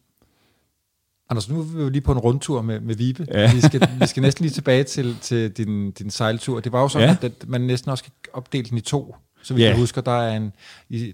[1.30, 3.26] Anders, nu er vi lige på en rundtur med, med Vibe.
[3.34, 3.54] Ja.
[3.54, 6.60] Vi, skal, vi skal næsten lige tilbage til, til din, din sejltur.
[6.60, 7.26] Det var jo sådan, ja.
[7.26, 9.16] at man næsten også kan opdele den i to.
[9.42, 9.76] Så vi ja.
[9.76, 10.52] husker, der er en,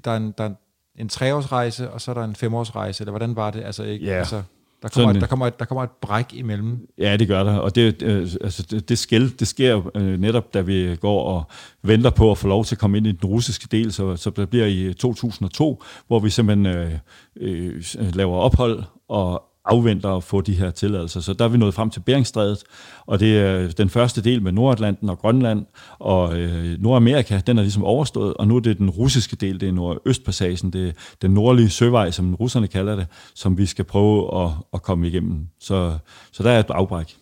[0.05, 0.51] der er en, der er
[0.99, 3.65] en treårsrejse, og så er der en femårsrejse, eller hvordan var det?
[3.65, 4.07] Altså, ikke?
[4.07, 4.19] Ja.
[4.19, 4.43] Altså,
[4.83, 6.89] der kommer, et, der, kommer et, der kommer et bræk imellem.
[6.99, 10.55] Ja, det gør der, og det, øh, altså det, det, skæld, det sker øh, netop,
[10.55, 11.45] da vi går og
[11.83, 14.31] venter på at få lov til at komme ind i den russiske del, så, så
[14.31, 16.93] det bliver i 2002, hvor vi simpelthen øh,
[17.41, 17.83] øh,
[18.15, 21.21] laver ophold og afventer at få de her tilladelser.
[21.21, 22.63] Så der er vi nået frem til Beringstrædet,
[23.07, 25.67] og det er den første del med Nordatlanten og Grønland,
[25.99, 29.69] og øh, Nordamerika, den er ligesom overstået, og nu er det den russiske del, det
[29.69, 30.93] er Nordøstpassagen, det er
[31.23, 35.49] den nordlige søvej, som russerne kalder det, som vi skal prøve at, at komme igennem.
[35.61, 35.99] Så,
[36.33, 37.17] så der er et afbræk.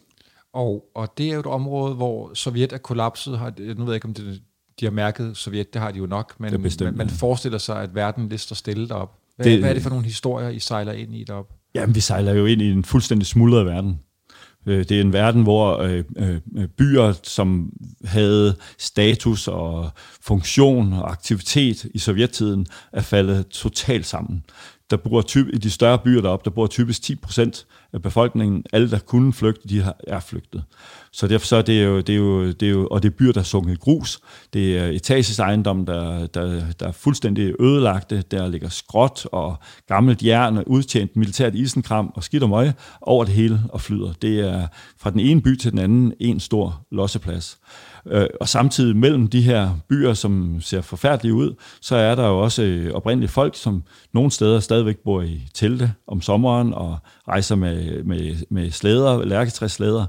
[0.53, 3.38] Og, og det er jo et område, hvor Sovjet er kollapset.
[3.38, 4.42] Har, nu ved jeg ikke, om det,
[4.80, 7.82] de har mærket Sovjet, det har de jo nok, men bestemt, man, man forestiller sig,
[7.82, 9.12] at verden lidt står stille derop.
[9.36, 11.55] Hvad, det, hvad er det for nogle historier, I sejler ind i derop?
[11.77, 14.01] Jamen, vi sejler jo ind i en fuldstændig smuldret verden.
[14.66, 17.72] Øh, det er en verden, hvor øh, øh, øh, byer, som
[18.05, 24.45] havde status og funktion og aktivitet i sovjettiden, er faldet totalt sammen.
[24.91, 28.64] Der bor typ, I de større byer deroppe, der bor typisk 10 procent af befolkningen.
[28.72, 30.64] Alle, der kunne flygte, de er flygtet.
[31.12, 33.16] Så derfor så er det jo, det er jo, det er jo, og det er
[33.18, 34.20] byer, der er sunket i grus.
[34.53, 38.22] Det er etages ejendom, der, der, der er fuldstændig ødelagte.
[38.30, 39.57] Der ligger skråt og
[39.89, 44.12] gammelt jern, udtjent militært isenkram og skidt og møg over det hele og flyder.
[44.22, 44.66] Det er
[44.99, 47.59] fra den ene by til den anden en stor losseplads.
[48.11, 52.38] Øh, og samtidig mellem de her byer, som ser forfærdelige ud, så er der jo
[52.38, 53.82] også øh, oprindelige folk, som
[54.12, 56.98] nogle steder stadigvæk bor i telte om sommeren og
[57.29, 60.07] rejser med, med, med slæder, lærketræslæder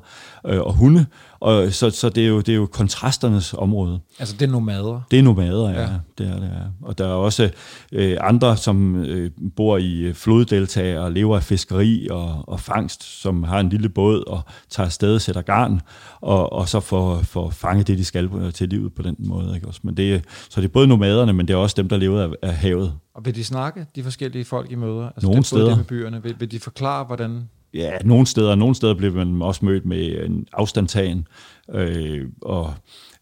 [0.47, 1.05] øh, og hunde.
[1.39, 3.99] Og så, så det, er jo, det er jo kontrasternes område.
[4.20, 5.01] Altså det er nomader?
[5.11, 5.82] Det er nomader, ja.
[5.82, 5.88] ja.
[6.18, 6.88] Det er det, ja.
[6.88, 7.49] Og der er også
[7.91, 13.43] øh, andre, som øh, bor i floddeltager og lever af fiskeri og, og fangst, som
[13.43, 15.82] har en lille båd og tager afsted og sætter garn,
[16.22, 19.55] og, og så får, får fanget det, de skal til livet på den måde.
[19.55, 19.68] Ikke?
[19.68, 19.80] Også.
[19.84, 22.30] Men det, så det er både nomaderne, men det er også dem, der lever af,
[22.41, 22.93] af havet.
[23.18, 25.09] Og vil de snakke, de forskellige folk i møder?
[25.09, 25.76] Altså Nogle steder.
[25.76, 26.24] med byerne.
[26.24, 27.49] Vil, vil de forklare, hvordan...
[27.74, 28.55] Ja, nogle steder.
[28.55, 31.28] Nogle steder bliver man også mødt med en afstandtagen.
[31.74, 32.74] Øh, og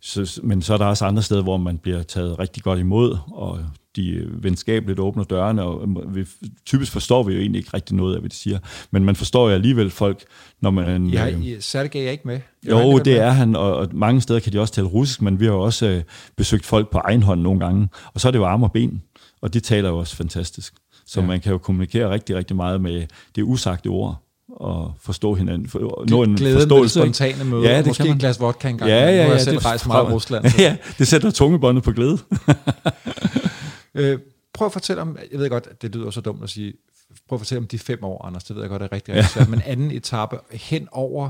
[0.01, 3.17] så, men så er der også andre steder, hvor man bliver taget rigtig godt imod,
[3.31, 3.59] og
[3.95, 6.25] de venskabeligt åbner dørene, og vi,
[6.65, 8.59] typisk forstår vi jo egentlig ikke rigtig noget af, hvad de siger.
[8.91, 10.23] Men man forstår jo alligevel folk,
[10.61, 11.07] når man...
[11.07, 12.39] Ja, øh, Sergej er ikke med.
[12.69, 13.17] Jo, jo det med.
[13.17, 15.61] er han, og, og mange steder kan de også tale russisk, men vi har jo
[15.61, 16.03] også øh,
[16.35, 19.01] besøgt folk på egen hånd nogle gange, og så er det jo arme og ben
[19.45, 20.73] og de taler jo også fantastisk.
[21.05, 21.25] Så ja.
[21.25, 25.67] man kan jo kommunikere rigtig, rigtig meget med det usagte ord og forstå hinanden.
[25.67, 26.99] For, nå en forståelse.
[26.99, 27.69] Med spontane møder.
[27.69, 28.15] Ja, det Måske kan man.
[28.15, 28.89] et glas vodka engang.
[28.89, 29.17] Ja, ja, ja.
[29.17, 30.49] Nu har jeg selv rejst meget i Rusland.
[30.49, 30.57] Så.
[30.61, 32.17] Ja, det sætter tungebåndet på glæde.
[33.95, 34.19] øh,
[34.53, 36.73] prøv at fortælle om, jeg ved godt, det lyder så dumt at sige,
[37.29, 39.31] prøv at fortælle om de fem år, Anders, det ved jeg godt er rigtig, rigtig
[39.31, 41.29] svært, men anden etape hen over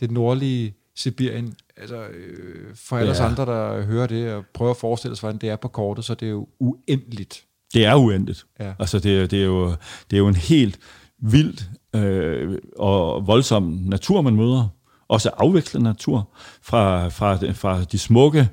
[0.00, 3.24] det nordlige Sibirien, altså øh, for alle ja.
[3.24, 6.14] andre, der hører det og prøver at forestille sig, hvordan det er på kortet, så
[6.14, 7.44] det er jo uendeligt.
[7.74, 8.46] Det er uendeligt.
[8.60, 8.72] Ja.
[8.78, 9.70] Altså det, det, er jo,
[10.10, 10.78] det er jo en helt
[11.22, 11.58] vild
[11.94, 14.68] øh, og voldsom natur, man møder.
[15.08, 16.28] Også afvekslende natur
[16.62, 18.48] fra, fra, fra de smukke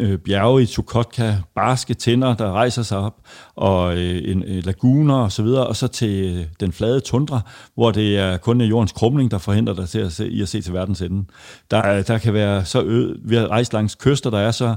[0.00, 3.14] øh, bjerge i Chukotka, barske tænder, der rejser sig op,
[3.56, 7.40] og øh, en, øh, laguner og så videre, og så til øh, den flade tundra,
[7.74, 10.48] hvor det er kun øh, jordens krumning, der forhindrer dig til at se, i at
[10.48, 11.24] se til verdens ende.
[11.70, 14.74] Der, der kan være så øde, vi har rejst langs kyster, der er så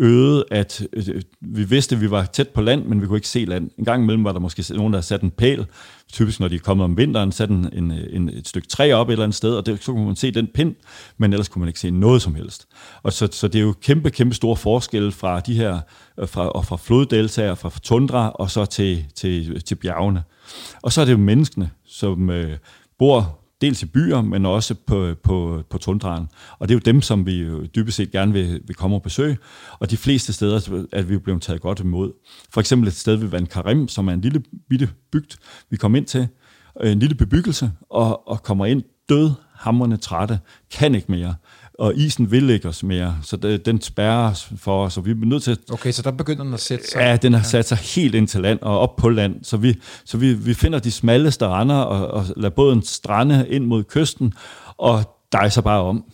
[0.00, 3.28] øget, at øh, vi vidste, at vi var tæt på land, men vi kunne ikke
[3.28, 3.70] se land.
[3.78, 5.66] En gang imellem var der måske nogen, der havde sat en pæl,
[6.12, 9.08] typisk når de er kommet om vinteren, sat en, en, en, et stykke træ op
[9.08, 10.74] et eller andet sted, og det, så kunne man se den pind,
[11.18, 12.66] men ellers kunne man ikke se noget som helst.
[13.02, 15.80] Og så, så det er jo kæmpe, kæmpe store forskelle fra de her,
[16.18, 20.22] øh, fra, og fra floddeltager, fra tundra, og så til, til, til bjergene.
[20.82, 22.56] Og så er det jo menneskene, som øh,
[22.98, 26.28] bor dels i byer, men også på, på, på tundraen.
[26.58, 29.02] Og det er jo dem, som vi jo dybest set gerne vil, vil komme og
[29.02, 29.38] besøge.
[29.78, 32.12] Og de fleste steder er vi blevet taget godt imod.
[32.50, 35.36] For eksempel et sted ved Van Karim, som er en lille bitte bygd,
[35.70, 36.28] vi kom ind til.
[36.80, 40.38] Øh, en lille bebyggelse, og, og kommer ind død, hammerne trætte,
[40.70, 41.34] kan ikke mere
[41.80, 45.14] og isen vil ikke os mere, så det, den spærrer for os, og vi er
[45.14, 45.58] nødt til at...
[45.72, 47.00] Okay, så der begynder den at sætte sig?
[47.00, 49.80] Ja, den har sat sig helt ind til land og op på land, så vi,
[50.04, 54.32] så vi, vi finder de smalleste render og, og lader båden strande ind mod kysten,
[54.78, 56.04] og dejser bare om.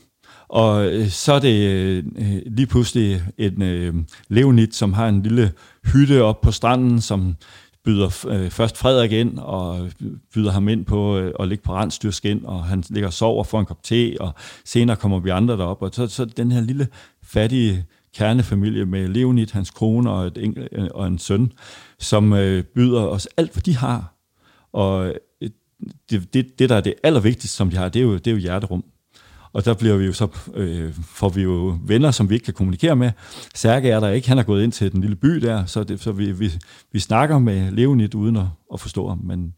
[0.49, 2.05] Og øh, så er det øh,
[2.47, 3.95] lige pludselig en øh,
[4.29, 5.53] Leonid, som har en lille
[5.93, 7.35] hytte op på stranden, som
[7.87, 9.91] byder øh, først Frederik ind og
[10.35, 13.61] byder ham ind på øh, at ligge på rensdyrskin, og han ligger og sover for
[13.61, 14.35] en kop te, og
[14.65, 16.89] senere kommer vi andre derop, og så, så den her lille
[17.23, 21.53] fattige kernefamilie med Leonid, hans kone og, et, øh, og en søn,
[21.99, 24.15] som øh, byder os alt, hvad de har.
[24.73, 25.51] Og øh,
[26.11, 28.33] det, det, det, der er det allervigtigste, som de har, det er jo, det er
[28.33, 28.85] jo hjerterum.
[29.57, 32.55] Og der bliver vi jo så, øh, får vi jo venner, som vi ikke kan
[32.55, 33.11] kommunikere med.
[33.55, 36.01] Særke er der ikke, han er gået ind til den lille by der, så, det,
[36.01, 36.53] så vi, vi,
[36.93, 39.21] vi snakker med Leonid uden at, at forstå ham.
[39.25, 39.55] Men,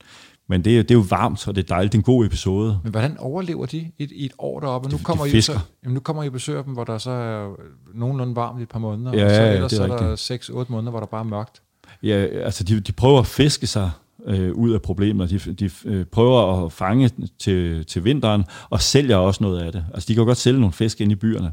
[0.49, 1.93] men det, er, det er jo varmt, og det er dejligt.
[1.93, 2.81] Det er en god episode.
[2.83, 4.91] Men hvordan overlever de et, et år deroppe?
[4.91, 5.55] Nu kommer, de I, fisker.
[5.55, 7.55] så, jamen, nu kommer I og besøger dem, hvor der så er
[7.95, 9.87] nogenlunde varmt i et par måneder, Ja, og så ja, ellers det er
[10.17, 11.63] så er der 6-8 måneder, hvor der bare er mørkt.
[12.03, 13.91] Ja, altså de, de prøver at fiske sig
[14.27, 15.31] øh, ud af problemet.
[15.31, 19.85] De, de øh, prøver at fange til, til vinteren, og sælger også noget af det.
[19.95, 21.53] Altså de kan jo godt sælge nogle fisk ind i byerne.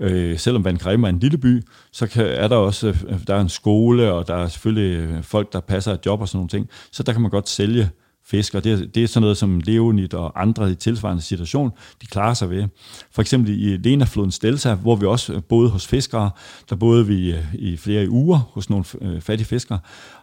[0.00, 3.34] Øh, selvom Van Grim er en lille by, så kan, er der også øh, der
[3.34, 6.36] er en skole, og der er selvfølgelig øh, folk, der passer et job og sådan
[6.38, 6.68] nogle ting.
[6.92, 7.90] Så der kan man godt sælge
[8.26, 11.70] fisk, og det, er- det er sådan noget som Leonid og andre i tilsvarende situation,
[12.02, 12.64] de klarer sig ved.
[13.10, 16.30] For eksempel i Lenaflodens delta, hvor vi også øh, boede hos fiskere,
[16.70, 18.84] der boede vi i flere uger hos nogle
[19.20, 19.78] fattige fiskere,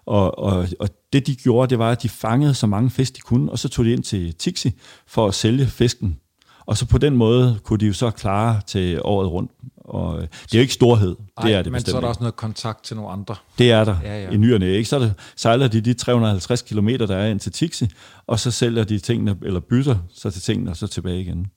[0.05, 3.21] og, og, og det de gjorde, det var, at de fangede så mange fisk, de
[3.21, 4.71] kunne, og så tog de ind til Tixi
[5.07, 6.19] for at sælge fisken.
[6.65, 9.51] Og så på den måde kunne de jo så klare til året rundt.
[9.77, 12.01] Og øh, det er jo ikke storhed, det Ej, er det men bestemt så er
[12.01, 13.35] der også noget kontakt til nogle andre.
[13.57, 14.89] Det er der Ja, ja, i nyerne, ikke?
[14.89, 17.87] Så det, sejler de de 350 km, der er ind til Tixi,
[18.27, 21.47] og så sælger de tingene, eller bytter sig til tingene, og så tilbage igen.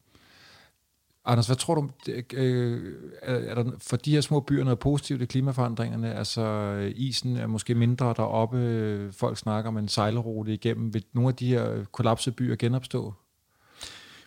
[1.28, 1.88] Anders, hvad tror du,
[2.34, 6.14] øh, er er der for de her små byer noget positivt i klimaforandringerne?
[6.14, 10.94] Altså øh, isen er måske mindre deroppe, øh, folk snakker om en sejlerute igennem.
[10.94, 13.14] Vil nogle af de her kollapsede byer genopstå?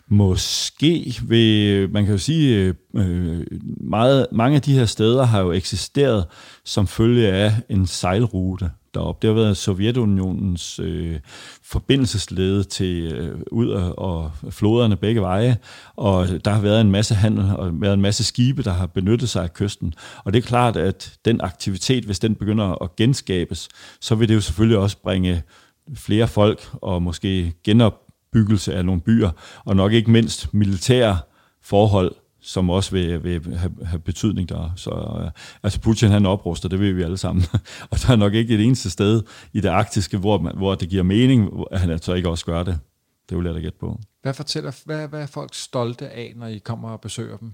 [0.06, 3.46] Måske vil, man kan jo sige, øh,
[3.80, 6.26] meget, mange af de her steder har jo eksisteret
[6.64, 9.26] som følge af en sejlrute deroppe.
[9.26, 11.18] Det har været Sovjetunionens øh,
[11.62, 15.56] forbindelsesled til øh, ud af og floderne begge veje,
[15.96, 19.28] og der har været en masse handel og været en masse skibe, der har benyttet
[19.28, 19.94] sig af kysten.
[20.24, 23.68] Og det er klart, at den aktivitet, hvis den begynder at genskabes,
[24.00, 25.42] så vil det jo selvfølgelig også bringe
[25.94, 29.30] flere folk og måske genopbyggelse af nogle byer,
[29.64, 31.18] og nok ikke mindst militære
[31.62, 34.72] forhold, som også vil, vil have, have betydning der.
[34.76, 35.30] Så øh,
[35.62, 37.44] altså Putin han opruster, det ved vi alle sammen.
[37.90, 39.22] og der er nok ikke et eneste sted
[39.52, 42.62] i det arktiske, hvor, man, hvor det giver mening, at han altså ikke også gør
[42.62, 42.78] det.
[43.28, 44.00] Det vil jeg da gætte på.
[44.22, 47.52] Hvad, fortæller, hvad, hvad er folk stolte af, når I kommer og besøger dem?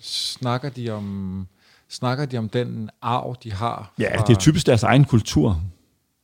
[0.00, 1.46] Snakker de om,
[1.88, 3.92] snakker de om den arv, de har?
[3.98, 5.62] Ja, fra- det er typisk deres egen kultur,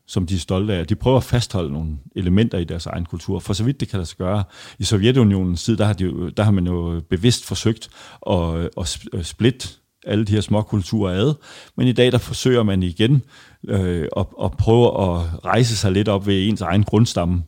[0.07, 0.87] som de er stolte af.
[0.87, 3.97] De prøver at fastholde nogle elementer i deres egen kultur, for så vidt det kan
[3.97, 4.45] lade sig gøre.
[4.79, 7.89] I Sovjetunionens tid, der har, de, jo- der har man jo bevidst forsøgt
[8.31, 9.69] at, at splitte
[10.07, 11.35] alle de her små kulturer ad,
[11.77, 13.23] men i dag der forsøger man igen
[13.69, 17.43] øh, at, at prøve at rejse sig lidt op ved ens egen grundstamme,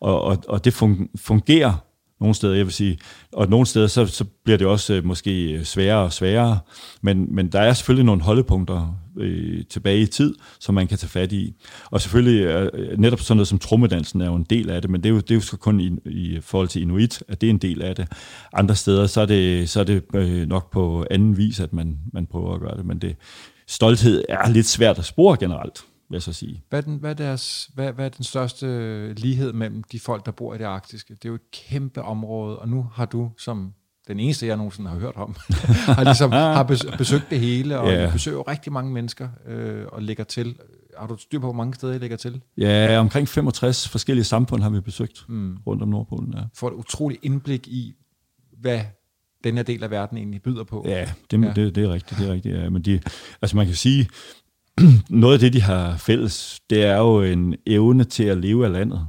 [0.00, 0.74] og, og, og det
[1.16, 1.74] fungerer
[2.20, 2.98] nogle steder, jeg vil sige,
[3.32, 6.58] og nogle steder, så, så bliver det også øh, måske sværere og sværere,
[7.02, 11.08] men, men der er selvfølgelig nogle holdepunkter øh, tilbage i tid, som man kan tage
[11.08, 11.54] fat i.
[11.90, 14.90] Og selvfølgelig, øh, øh, netop sådan noget som trommedansen er jo en del af det,
[14.90, 17.40] men det er jo, det er jo så kun i, i forhold til Inuit, at
[17.40, 18.08] det er en del af det.
[18.52, 21.98] Andre steder, så er det, så er det øh, nok på anden vis, at man,
[22.12, 23.16] man prøver at gøre det, men det,
[23.66, 26.62] stolthed er lidt svært at spore generelt, vil jeg så sige.
[26.68, 30.26] Hvad er, den, hvad, er deres, hvad, hvad er den største lighed mellem de folk,
[30.26, 31.14] der bor i det arktiske?
[31.14, 33.72] Det er jo et kæmpe område, og nu har du, som
[34.08, 35.36] den eneste, jeg nogensinde har hørt om,
[35.96, 38.12] har, ligesom, har bes- besøgt det hele, og yeah.
[38.12, 40.56] besøger rigtig mange mennesker øh, og lægger til.
[40.98, 42.40] Har du styr på, hvor mange steder I lægger til?
[42.58, 45.56] Ja, omkring 65 forskellige samfund har vi besøgt mm.
[45.66, 46.34] rundt om Nordpolen.
[46.36, 46.42] Ja.
[46.54, 47.94] Får et utroligt indblik i,
[48.60, 48.80] hvad
[49.44, 50.84] den her del af verden egentlig byder på.
[50.88, 51.52] Ja, det, ja.
[51.52, 52.20] det, det er rigtigt.
[52.20, 52.70] Det er rigtigt ja.
[52.70, 53.00] Men de,
[53.42, 54.08] altså man kan sige,
[55.10, 58.72] noget af det, de har fælles, det er jo en evne til at leve af
[58.72, 59.06] landet.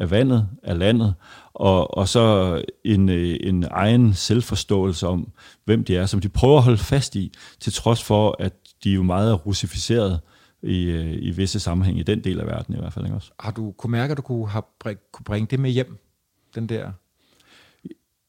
[0.00, 1.14] Af vandet, af landet,
[1.54, 5.32] og, og så en, øh, en egen selvforståelse om,
[5.64, 8.52] hvem de er, som de prøver at holde fast i, til trods for, at
[8.84, 10.20] de er jo meget er russificeret
[10.62, 13.04] i, øh, i visse sammenhæng, i den del af verden i hvert fald.
[13.04, 13.30] Ikke også?
[13.40, 14.62] Har du kunne mærke, at du kunne, have,
[15.12, 15.98] kunne bringe det med hjem?
[16.54, 16.92] Den der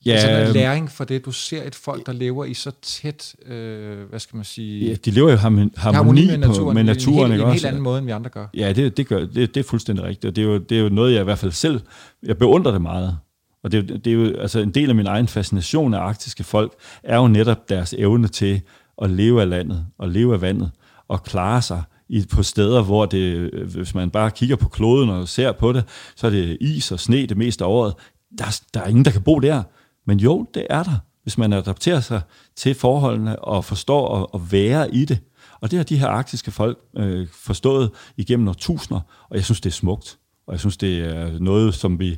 [0.06, 1.26] Ja, ja, sådan en læring for det.
[1.26, 4.96] Du ser et folk, der lever i så tæt, øh, hvad skal man sige, ja,
[5.06, 7.66] de lever jo i harmoni, harmoni med naturen, med naturen en, helt, ikke en helt
[7.66, 8.48] anden måde, end vi andre gør.
[8.54, 10.82] Ja, det, det, gør, det, det er fuldstændig rigtigt, og det er, jo, det er
[10.82, 11.82] jo noget, jeg i hvert fald selv,
[12.24, 13.18] jeg beundrer det meget.
[13.64, 16.00] Og det, er jo- det er jo altså en del af min egen fascination af
[16.00, 16.74] arktiske folk,
[17.04, 18.62] er jo netop deres evne til
[19.02, 20.72] at leve af landet, og leve af vandet,
[21.08, 25.28] og klare sig i, på steder, hvor det, hvis man bare kigger på kloden og
[25.28, 25.84] ser på det,
[26.16, 27.94] så er det is og sne det meste af året.
[28.38, 29.64] Der, er- der er ingen, der kan bo der.
[30.06, 32.22] Men jo, det er der, hvis man adapterer sig
[32.56, 35.20] til forholdene og forstår at, at være i det.
[35.62, 39.70] Og det har de her arktiske folk øh, forstået igennem årtusinder, og jeg synes, det
[39.70, 40.20] er smukt.
[40.48, 42.18] Og jeg synes, det er noget, som vi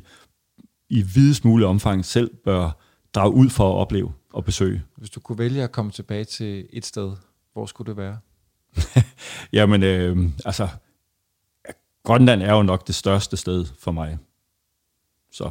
[0.88, 2.80] i videst mulig omfang selv bør
[3.14, 4.82] drage ud for at opleve og besøge.
[4.96, 7.12] Hvis du kunne vælge at komme tilbage til et sted,
[7.52, 8.18] hvor skulle det være?
[9.52, 10.68] Jamen, øh, altså,
[12.04, 14.18] Grønland er jo nok det største sted for mig.
[15.32, 15.50] Så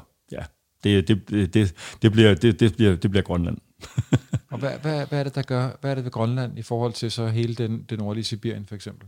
[0.84, 3.58] det, det, det, det, bliver, det, det, bliver, det bliver Grønland.
[4.52, 6.94] Og hvad, hvad, hvad er det, der gør, hvad er det ved Grønland i forhold
[6.94, 9.08] til så hele den, den nordlige Sibirien for eksempel?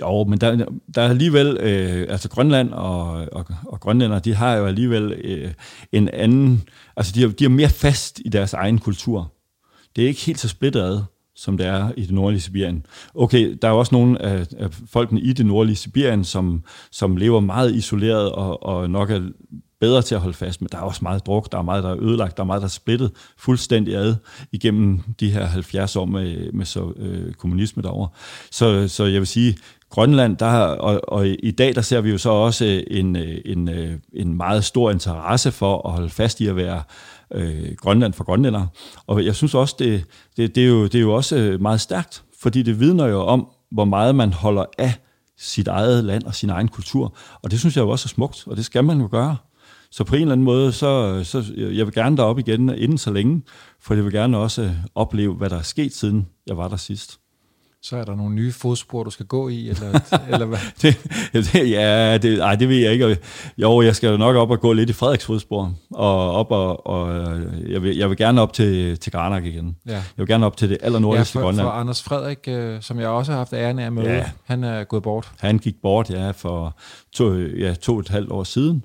[0.00, 4.54] Jo, men der, der er alligevel, øh, altså Grønland og, og, og grønlænder, de har
[4.54, 5.52] jo alligevel øh,
[5.92, 6.62] en anden,
[6.96, 9.32] altså de er, de er mere fast i deres egen kultur.
[9.96, 11.02] Det er ikke helt så splittet ad,
[11.36, 12.86] som det er i det nordlige Sibirien.
[13.14, 17.16] Okay, der er jo også nogle af, af folkene i det nordlige Sibirien, som, som
[17.16, 19.20] lever meget isoleret og, og nok er
[19.80, 21.90] bedre til at holde fast, men der er også meget druk, der er meget, der
[21.90, 24.14] er ødelagt, der er meget, der er splittet fuldstændig ad
[24.52, 28.08] igennem de her 70 år med, med så, øh, kommunisme derovre.
[28.50, 29.56] Så, så jeg vil sige,
[29.90, 33.38] Grønland, der, har- og, og i dag der ser vi jo så også en, øh,
[33.44, 36.82] en, øh, en meget stor interesse for at holde fast i at være
[37.34, 38.68] øh, Grønland for grønlændere.
[39.06, 40.04] Og jeg synes også, det,
[40.36, 43.20] det, det, er jo, det er jo også øh, meget stærkt, fordi det vidner jo
[43.20, 44.94] om, hvor meget man holder af
[45.38, 47.16] sit eget land og sin egen kultur.
[47.42, 49.36] Og det synes jeg jo også er smukt, og det skal man jo gøre.
[49.90, 53.12] Så på en eller anden måde, så, så jeg vil gerne derop igen inden så
[53.12, 53.42] længe,
[53.80, 57.20] for jeg vil gerne også opleve, hvad der er sket, siden jeg var der sidst.
[57.86, 60.00] Så er der nogle nye fodspor, du skal gå i, eller,
[60.32, 60.58] eller hvad?
[60.82, 61.00] Det,
[61.32, 63.18] det, ja, det, ej, det ved jeg ikke.
[63.58, 66.86] Jo, jeg skal jo nok op og gå lidt i Frederiks fodspor, og op og,
[66.86, 67.30] og
[67.68, 69.76] jeg, vil, jeg vil gerne op til, til Garnak igen.
[69.86, 69.92] Ja.
[69.92, 71.66] Jeg vil gerne op til det Ja, allernordligste for, Grønland.
[71.66, 74.30] for Anders Frederik, øh, som jeg også har haft æren af at møde, Ja.
[74.44, 75.32] han er gået bort.
[75.40, 76.76] Han gik bort, ja, for
[77.12, 78.84] to, ja, to og et halvt år siden,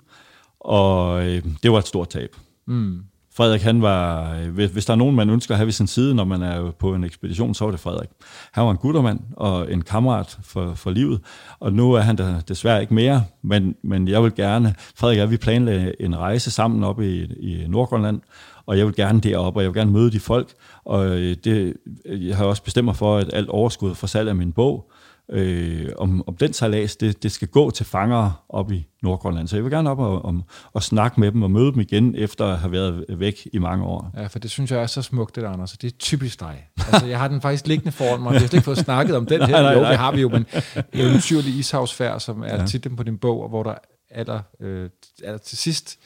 [0.60, 2.30] og øh, det var et stort tab.
[2.68, 3.00] Mm.
[3.40, 5.88] Frederik, han var, øh, hvis, hvis der er nogen, man ønsker at have ved sin
[5.88, 8.10] side, når man er på en ekspedition, så var det Frederik.
[8.52, 11.22] Han var en guttermand og en kammerat for, for livet,
[11.60, 15.22] og nu er han der desværre ikke mere, men, men jeg vil gerne, Frederik og
[15.22, 18.22] jeg, vi planlagde en rejse sammen op i, i Nordgrønland,
[18.66, 20.54] og jeg vil gerne derop, og jeg vil gerne møde de folk,
[20.86, 24.36] og øh, det, jeg har også bestemt mig for, at alt overskud fra salg af
[24.36, 24.92] min bog,
[25.32, 29.48] øh, om, om den sejlads, det, det skal gå til fangere op i Nordgrønland.
[29.48, 32.16] Så jeg vil gerne op og, om, og snakke med dem og møde dem igen,
[32.16, 34.12] efter at have været væk i mange år.
[34.18, 35.72] Ja, for det synes jeg er så smukt, det der, Anders.
[35.72, 36.70] Det er typisk dig.
[36.78, 38.32] Altså, jeg har den faktisk liggende foran mig.
[38.32, 39.48] Vi har slet ikke fået snakket om den her.
[39.48, 39.90] Nej, nej, jo, nej.
[39.90, 40.46] det har vi jo, men
[40.94, 42.66] eventyrlig ishavsfærd, som er ja.
[42.66, 43.76] titlen på din bog, og hvor der
[44.10, 44.90] aller, øh,
[45.24, 46.00] aller til sidst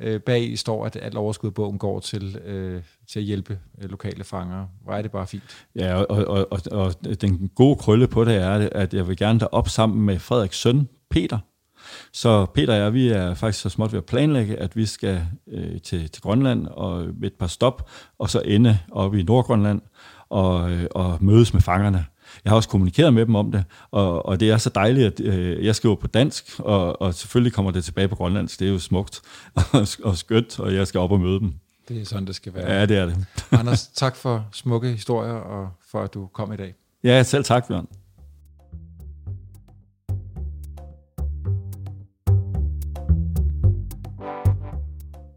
[0.00, 3.58] øh, bag i står, at alt overskud af bogen går til, øh, til at hjælpe
[3.82, 4.68] øh, lokale fangere.
[4.84, 5.66] Hvor er det bare fint.
[5.76, 9.40] Ja, og, og, og, og den gode krølle på det er, at jeg vil gerne
[9.40, 11.38] derop sammen med Frederiks søn, Peter.
[12.12, 15.22] Så Peter og jeg, vi er faktisk så småt ved at planlægge, at vi skal
[15.52, 19.80] øh, til, til Grønland og med et par stop, og så ende oppe i Nordgrønland
[20.28, 22.06] og, øh, og mødes med fangerne.
[22.44, 25.20] Jeg har også kommunikeret med dem om det, og, og det er så dejligt, at
[25.20, 28.60] øh, jeg skriver på dansk, og, og selvfølgelig kommer det tilbage på grønlandsk.
[28.60, 29.22] Det er jo smukt
[29.72, 31.54] og, og skønt, og jeg skal op og møde dem.
[31.88, 32.72] Det er sådan, det skal være.
[32.72, 33.26] Ja, det er det.
[33.60, 36.74] Anders, tak for smukke historier, og for at du kom i dag.
[37.04, 37.86] Ja, selv tak, Bjørn.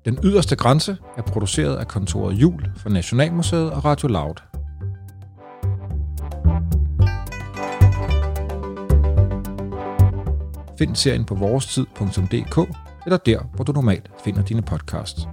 [0.06, 4.36] Den yderste grænse er produceret af kontoret Jul for Nationalmuseet og Radio Loud.
[10.78, 12.70] Find serien på vorestid.dk
[13.06, 15.28] eller der, hvor du normalt finder dine podcasts.